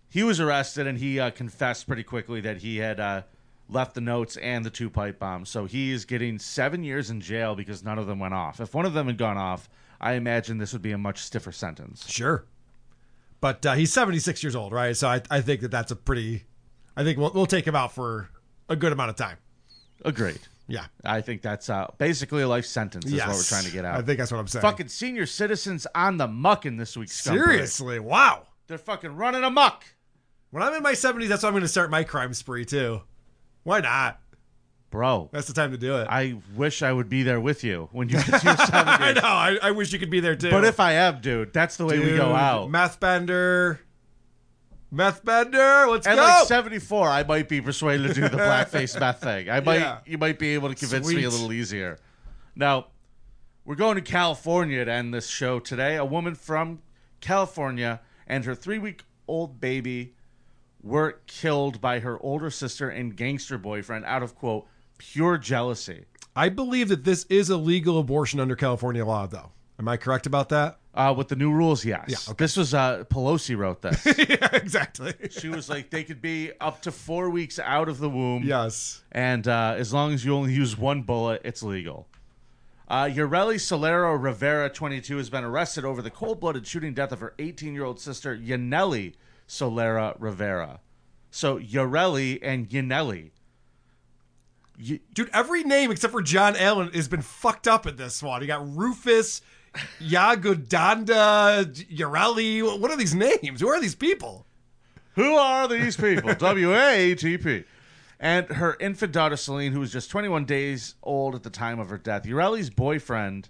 [0.09, 3.23] He was arrested and he uh, confessed pretty quickly that he had uh,
[3.69, 5.49] left the notes and the two pipe bombs.
[5.49, 8.59] So he is getting seven years in jail because none of them went off.
[8.59, 9.69] If one of them had gone off,
[9.99, 12.09] I imagine this would be a much stiffer sentence.
[12.09, 12.45] Sure.
[13.41, 14.95] But uh, he's 76 years old, right?
[14.95, 16.43] So I, I think that that's a pretty.
[16.95, 18.29] I think we'll, we'll take him out for
[18.69, 19.37] a good amount of time.
[20.03, 20.39] Agreed.
[20.67, 20.85] Yeah.
[21.03, 23.97] I think that's uh, basically a life sentence is what we're trying to get out.
[23.97, 24.61] I think that's what I'm saying.
[24.61, 27.13] Fucking senior citizens on the muck in this week's.
[27.13, 28.47] Seriously, wow.
[28.67, 29.85] They're fucking running amok.
[30.49, 33.01] When I'm in my 70s, that's when I'm going to start my crime spree too.
[33.63, 34.19] Why not?
[34.89, 35.29] Bro.
[35.33, 36.07] That's the time to do it.
[36.09, 38.99] I wish I would be there with you when you get to your 70s.
[39.01, 39.21] I know.
[39.23, 40.51] I, I wish you could be there too.
[40.51, 42.71] But if I am, dude, that's the way we go out.
[42.71, 43.81] Meth bender.
[44.95, 45.87] Meth bender.
[45.89, 46.21] Let's At go.
[46.21, 49.49] like 74, I might be persuaded to do the blackface meth thing.
[49.49, 49.97] I might, Yeah.
[50.05, 51.99] you might be able to convince me a little easier.
[52.55, 52.87] Now,
[53.65, 55.97] we're going to California to end this show today.
[55.97, 56.79] A woman from
[57.19, 60.13] California and her three-week-old baby
[60.81, 64.65] were killed by her older sister and gangster boyfriend out of quote
[64.97, 66.05] pure jealousy.
[66.37, 69.51] I believe that this is a legal abortion under California law, though.
[69.77, 70.77] Am I correct about that?
[70.95, 72.05] Uh, with the new rules, yes.
[72.07, 74.05] Yeah, This was uh, Pelosi wrote this.
[74.17, 75.13] yeah, exactly.
[75.29, 78.43] She was like, they could be up to four weeks out of the womb.
[78.43, 79.03] Yes.
[79.11, 82.07] And uh, as long as you only use one bullet, it's legal.
[82.87, 87.19] Uh, Yareli Solero Rivera, 22, has been arrested over the cold blooded shooting death of
[87.19, 89.15] her 18 year old sister, Yaneli
[89.49, 90.79] Solera Rivera.
[91.29, 93.31] So, Yareli and Yaneli.
[94.77, 98.41] Dude, every name except for John Allen has been fucked up in this one.
[98.41, 99.41] You got Rufus,
[100.01, 102.79] Yagodanda, Yareli.
[102.79, 103.61] What are these names?
[103.61, 104.45] Who are these people?
[105.15, 106.33] Who are these people?
[106.39, 107.63] W A T P.
[108.19, 111.89] And her infant daughter, Celine, who was just 21 days old at the time of
[111.89, 112.23] her death.
[112.23, 113.49] Ureli's boyfriend,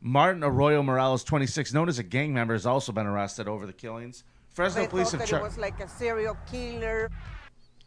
[0.00, 3.72] Martin Arroyo Morales, 26, known as a gang member, has also been arrested over the
[3.74, 4.24] killings.
[4.48, 5.44] Fresno They police have charged.
[5.44, 7.10] was like a serial killer.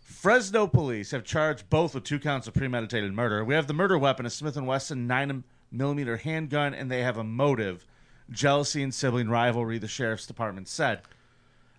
[0.02, 3.44] Fresno police have charged both with two counts of premeditated murder.
[3.44, 5.44] We have the murder weapon, a Smith and Wesson nine
[5.74, 7.86] millimeter handgun, and they have a motive:
[8.30, 9.78] jealousy and sibling rivalry.
[9.80, 11.02] The sheriff's department said.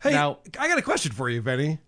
[0.02, 1.78] Hey, Now- I got a question for you, Benny.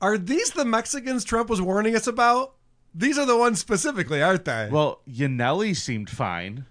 [0.00, 2.54] Are these the Mexicans Trump was warning us about?
[2.94, 4.68] These are the ones specifically, aren't they?
[4.70, 6.66] Well, Yaneli seemed fine.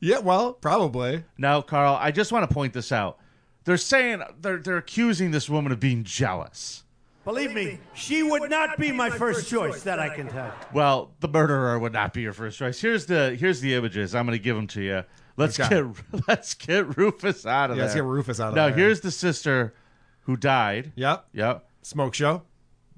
[0.00, 1.24] Yeah, well, probably.
[1.38, 3.18] Now, Carl, I just want to point this out.
[3.64, 6.83] They're saying they're they're accusing this woman of being jealous.
[7.24, 10.52] Believe me, she would not be my first choice, that I can tell you.
[10.74, 12.80] Well, the murderer would not be your first choice.
[12.80, 14.14] Here's the here's the images.
[14.14, 15.04] I'm going to give them to you.
[15.36, 15.82] Let's Okay.
[15.82, 17.84] get let's get Rufus out of Yeah, there.
[17.86, 18.76] let's get Rufus out of now, there.
[18.76, 19.74] here's the sister
[20.20, 20.92] who died.
[20.96, 21.26] Yep.
[21.32, 21.66] Yep.
[21.82, 22.42] Smoke show.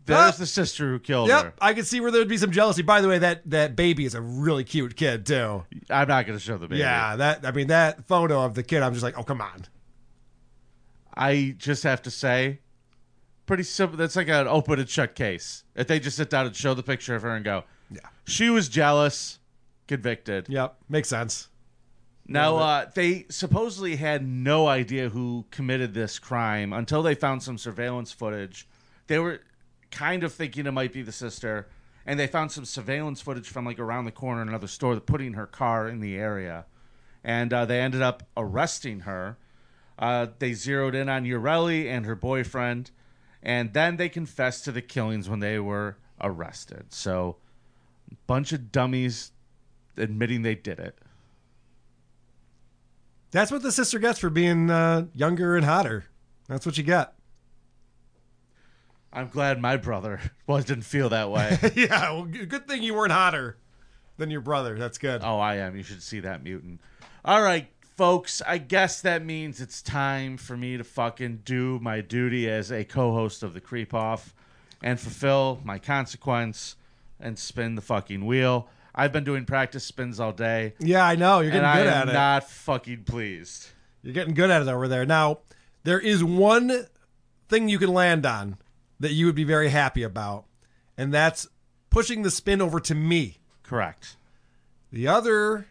[0.06, 0.30] There's Ah!
[0.38, 1.52] the sister who killed Yep, her.
[1.60, 2.82] I could see where there would be some jealousy.
[2.82, 5.64] By the way, that that baby is a really cute kid too.
[5.90, 6.80] I'm not going to show the baby.
[6.80, 8.82] Yeah, that I mean that photo of the kid.
[8.82, 9.64] I'm just like, oh come on.
[11.14, 12.60] I just have to say,
[13.46, 13.96] pretty simple.
[13.96, 15.64] That's like an open and shut case.
[15.74, 18.50] If they just sit down and show the picture of her and go, yeah, she
[18.50, 19.38] was jealous,
[19.86, 20.48] convicted.
[20.48, 21.48] Yep, makes sense.
[22.28, 27.56] Now, uh, they supposedly had no idea who committed this crime until they found some
[27.56, 28.66] surveillance footage.
[29.06, 29.42] They were
[29.92, 31.68] kind of thinking it might be the sister,
[32.04, 35.34] and they found some surveillance footage from like around the corner in another store, putting
[35.34, 36.66] her car in the area,
[37.22, 39.38] and uh, they ended up arresting her.
[39.96, 42.90] Uh, they zeroed in on Ureli and her boyfriend,
[43.46, 46.86] and then they confessed to the killings when they were arrested.
[46.92, 47.36] So,
[48.26, 49.30] bunch of dummies
[49.96, 50.98] admitting they did it.
[53.30, 56.06] That's what the sister gets for being uh, younger and hotter.
[56.48, 57.12] That's what you get.
[59.12, 61.56] I'm glad my brother well didn't feel that way.
[61.76, 63.58] yeah, well, good thing you weren't hotter
[64.16, 64.76] than your brother.
[64.76, 65.22] That's good.
[65.22, 65.76] oh, I am.
[65.76, 66.80] You should see that mutant.
[67.24, 68.42] All right, folks.
[68.46, 72.84] I guess that means it's time for me to fucking do my duty as a
[72.84, 74.34] co-host of the Creep Off
[74.82, 76.76] and fulfill my consequence
[77.18, 78.68] and spin the fucking wheel.
[78.94, 80.74] I've been doing practice spins all day.
[80.78, 81.40] Yeah, I know.
[81.40, 82.12] You're getting good I at it.
[82.12, 83.68] Not fucking pleased.
[84.02, 85.06] You're getting good at it over there.
[85.06, 85.38] Now,
[85.84, 86.86] there is one
[87.48, 88.58] thing you can land on
[89.00, 90.44] that you would be very happy about,
[90.96, 91.46] and that's
[91.90, 93.38] pushing the spin over to me.
[93.62, 94.16] Correct.
[94.92, 95.66] The other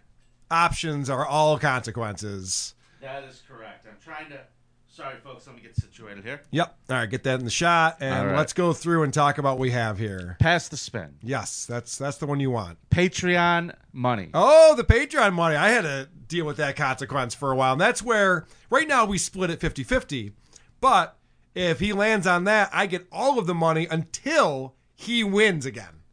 [0.51, 2.73] options are all consequences.
[3.01, 3.85] That is correct.
[3.87, 4.39] I'm trying to.
[4.87, 5.45] Sorry, folks.
[5.45, 6.39] Let me get situated here.
[6.51, 6.73] Yep.
[6.89, 8.37] All right, get that in the shot, and All right.
[8.37, 10.37] let's go through and talk about what we have here.
[10.39, 11.15] Pass the spin.
[11.21, 12.77] Yes, that's that's the one you want.
[12.91, 14.29] Patreon money.
[14.33, 15.57] Oh, the Patreon money.
[15.57, 17.73] I had to deal with that consequence for a while.
[17.73, 20.31] And that's where, right now, we split it 50 50.
[20.79, 21.17] But
[21.53, 26.03] if he lands on that, I get all of the money until he wins again,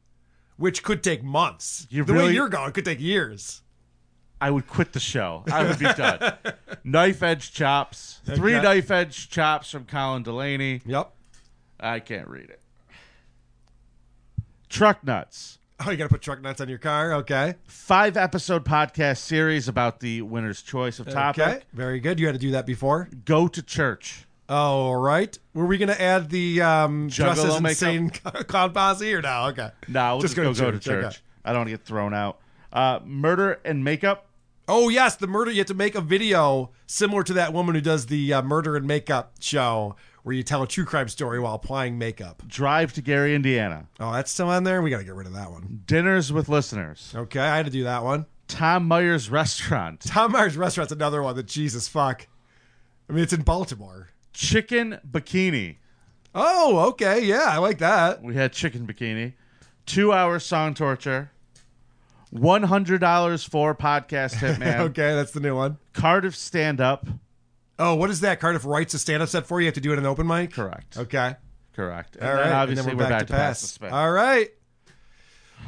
[0.56, 1.86] which could take months.
[1.88, 3.61] You the way really- you're going, it could take years.
[4.42, 5.44] I would quit the show.
[5.52, 6.32] I would be done.
[6.84, 8.18] knife edge chops.
[8.24, 8.64] Three Okay.
[8.64, 10.80] knife edge chops from Colin Delaney.
[10.84, 11.12] Yep.
[11.78, 12.60] I can't read it.
[14.68, 15.60] Truck nuts.
[15.78, 17.12] Oh, you got to put truck nuts on your car?
[17.14, 17.54] Okay.
[17.68, 21.46] Five episode podcast series about the winner's choice of topic.
[21.46, 21.60] Okay.
[21.72, 22.18] Very good.
[22.18, 23.08] You had to do that before.
[23.24, 24.26] Go to church.
[24.48, 25.38] All right.
[25.54, 28.10] Were we going to add the um, dress Juggalo as insane
[28.48, 29.46] clown posse or no?
[29.50, 29.70] Okay.
[29.86, 31.04] No, we'll just, go, go to church.
[31.04, 31.16] Okay.
[31.44, 32.40] I don't want to get thrown out.
[32.72, 34.26] Uh, murder and makeup.
[34.68, 35.50] Oh yes, the murder.
[35.50, 38.76] You have to make a video similar to that woman who does the uh, murder
[38.76, 42.42] and makeup show, where you tell a true crime story while applying makeup.
[42.46, 43.88] Drive to Gary, Indiana.
[43.98, 44.80] Oh, that's still on there.
[44.80, 45.82] We got to get rid of that one.
[45.86, 47.12] Dinners with listeners.
[47.14, 48.26] Okay, I had to do that one.
[48.46, 50.00] Tom Myers Restaurant.
[50.00, 52.28] Tom Myers Restaurant's another one that Jesus fuck.
[53.08, 54.10] I mean, it's in Baltimore.
[54.32, 55.76] Chicken bikini.
[56.34, 58.22] Oh, okay, yeah, I like that.
[58.22, 59.34] We had chicken bikini.
[59.86, 61.30] Two hour song torture.
[62.32, 64.78] One hundred dollars for podcast hitman.
[64.88, 65.76] okay, that's the new one.
[65.92, 67.06] Cardiff stand up.
[67.78, 68.40] Oh, what is that?
[68.40, 69.64] Cardiff writes a stand-up set for you.
[69.64, 70.52] You have to do it in an open mic.
[70.52, 70.96] Correct.
[70.96, 71.36] Okay.
[71.74, 72.16] Correct.
[72.16, 72.52] And All then right.
[72.52, 73.60] obviously and then we're, back, to pass.
[73.60, 73.92] the spin.
[73.92, 74.50] All right.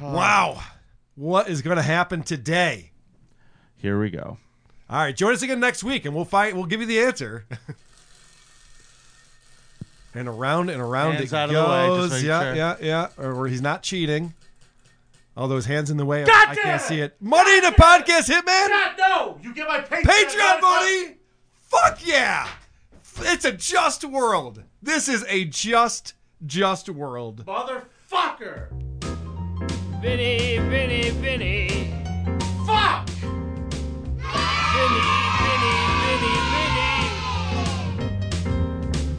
[0.00, 0.62] Wow.
[1.16, 2.92] What is going to happen today?
[3.76, 4.38] Here we go.
[4.88, 6.56] All right, join us again next week, and we'll find.
[6.56, 7.46] We'll give you the answer.
[10.14, 12.10] and around and around Hands it out of the way, just goes.
[12.12, 12.54] making yeah, sure.
[12.54, 13.08] yeah, yeah.
[13.18, 14.34] Or where he's not cheating.
[15.36, 16.24] All those hands in the way.
[16.24, 16.84] God I can't it!
[16.84, 17.16] see it.
[17.20, 18.68] Money to podcast hitman.
[18.68, 19.38] God, no!
[19.42, 21.16] You get my Patreon, Patreon money.
[21.62, 22.48] Fuck yeah!
[23.20, 24.62] It's a just world.
[24.82, 26.14] This is a just,
[26.46, 27.44] just world.
[27.46, 28.68] Motherfucker!
[30.00, 31.92] Vinnie, Vinnie, Vinnie.
[32.66, 33.08] Fuck!
[33.08, 33.34] Vinnie,
[35.40, 36.40] Vinnie, Vinnie,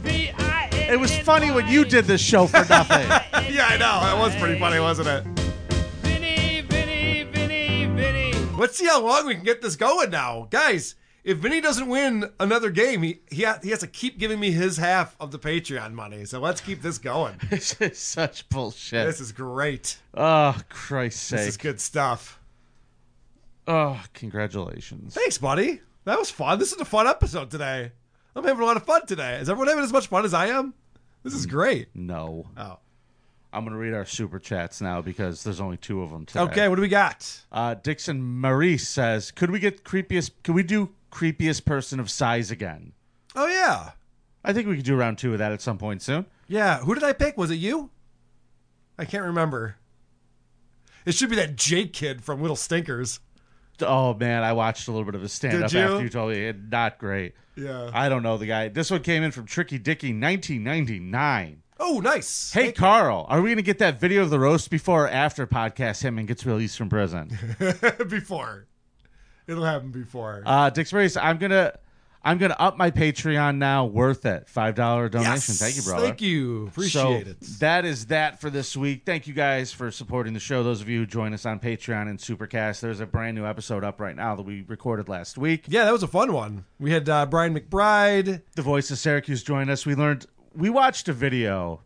[0.02, 0.32] Vinnie.
[0.32, 3.06] V-I-N- It was funny when you did this show for nothing.
[3.52, 4.00] yeah, I know.
[4.00, 5.24] That was pretty funny, wasn't it?
[8.58, 10.48] Let's see how long we can get this going now.
[10.50, 10.94] Guys,
[11.24, 14.52] if Vinnie doesn't win another game, he, he, ha- he has to keep giving me
[14.52, 16.24] his half of the Patreon money.
[16.24, 17.36] So let's keep this going.
[17.50, 19.06] this is such bullshit.
[19.06, 19.98] This is great.
[20.14, 21.38] Oh, Christ's sake.
[21.40, 22.40] This is good stuff.
[23.66, 25.14] Oh, congratulations.
[25.14, 25.80] Thanks, buddy.
[26.04, 26.58] That was fun.
[26.58, 27.90] This is a fun episode today.
[28.36, 29.36] I'm having a lot of fun today.
[29.36, 30.74] Is everyone having as much fun as I am?
[31.24, 31.88] This is great.
[31.94, 32.46] No.
[32.56, 32.78] Oh.
[33.52, 36.40] I'm going to read our super chats now because there's only two of them today.
[36.40, 37.42] Okay, what do we got?
[37.50, 40.32] Uh, Dixon Marie says, "Could we get creepiest?
[40.42, 42.92] Could we do creepiest person of size again?"
[43.34, 43.92] Oh, yeah.
[44.44, 46.26] I think we could do round two of that at some point soon.
[46.48, 46.78] Yeah.
[46.80, 47.36] Who did I pick?
[47.36, 47.90] Was it you?
[48.98, 49.76] I can't remember.
[51.04, 53.20] It should be that Jake kid from Little Stinkers.
[53.80, 55.80] Oh man, I watched a little bit of his stand up you?
[55.80, 56.46] after you told me.
[56.46, 57.34] It, not great.
[57.56, 57.90] Yeah.
[57.92, 58.68] I don't know the guy.
[58.68, 61.62] This one came in from Tricky Dicky, 1999.
[61.78, 62.52] Oh, nice.
[62.52, 66.02] Hey Carl, are we gonna get that video of the roast before or after podcast
[66.02, 67.36] hitman gets released from prison?
[68.08, 68.66] before.
[69.46, 70.42] It'll happen before.
[70.46, 71.74] Uh, Dick's Race, I'm gonna
[72.24, 73.84] I'm gonna up my Patreon now.
[73.84, 74.48] Worth it.
[74.48, 75.32] Five dollar donation.
[75.34, 76.06] Yes, Thank you, brother.
[76.06, 76.66] thank you.
[76.68, 77.40] Appreciate So, it.
[77.60, 79.02] That is that for this week.
[79.04, 80.62] Thank you guys for supporting the show.
[80.62, 83.84] Those of you who join us on Patreon and Supercast, there's a brand new episode
[83.84, 85.66] up right now that we recorded last week.
[85.68, 86.64] Yeah, that was a fun one.
[86.80, 88.42] We had uh, Brian McBride.
[88.56, 89.84] The voice of Syracuse join us.
[89.86, 90.26] We learned
[90.56, 91.80] we watched a video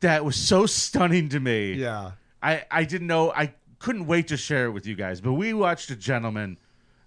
[0.00, 1.72] that was so stunning to me.
[1.74, 2.12] Yeah.
[2.42, 5.52] I, I didn't know I couldn't wait to share it with you guys, but we
[5.54, 6.58] watched a gentleman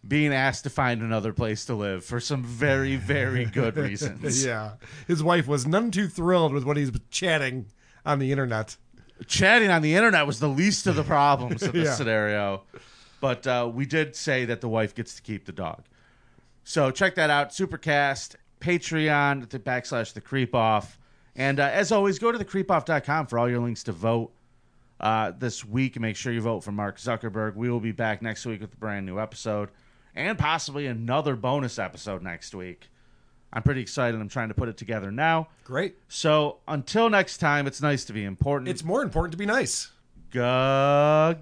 [0.08, 4.44] being asked to find another place to live for some very, very good reasons.
[4.46, 4.72] yeah.
[5.08, 7.68] His wife was none too thrilled with what he's chatting
[8.06, 8.78] on the internet.
[9.28, 11.94] Chatting on the internet was the least of the problems of this Yeah.
[11.94, 12.64] scenario.
[13.20, 15.84] But uh, we did say that the wife gets to keep the dog.
[16.64, 17.50] So check that out.
[17.52, 20.98] Supercast, Patreon, the backslash the creep off.
[21.36, 24.32] And uh, as always, go to thecreepoff.com for all your links to vote
[25.00, 26.00] uh, this week.
[26.00, 27.56] Make sure you vote for Mark Zuckerberg.
[27.56, 29.70] We will be back next week with a brand new episode
[30.16, 32.88] and possibly another bonus episode next week.
[33.54, 34.20] I'm pretty excited.
[34.20, 35.50] I'm trying to put it together now.
[35.66, 35.96] Great.
[36.08, 38.70] So until next time, it's nice to be important.
[38.70, 39.92] It's more important to be nice.
[40.32, 41.36] Gagia.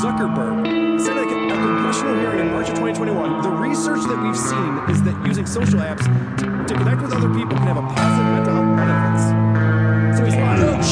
[0.00, 4.78] Zuckerberg said at a congressional hearing in March of 2021 the research that we've seen
[4.88, 6.04] is that using social apps
[6.38, 10.16] to, to connect with other people can have a positive mental health benefits.
[10.16, 10.88] So he's lying about it.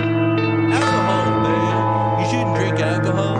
[0.00, 2.16] The alcohol, man.
[2.18, 3.36] You shouldn't drink alcohol.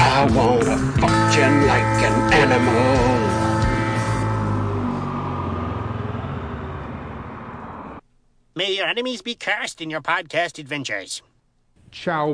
[0.00, 3.03] I wanna fuck you like an animal.
[8.56, 11.22] May your enemies be cursed in your podcast adventures.
[11.90, 12.32] Ciao.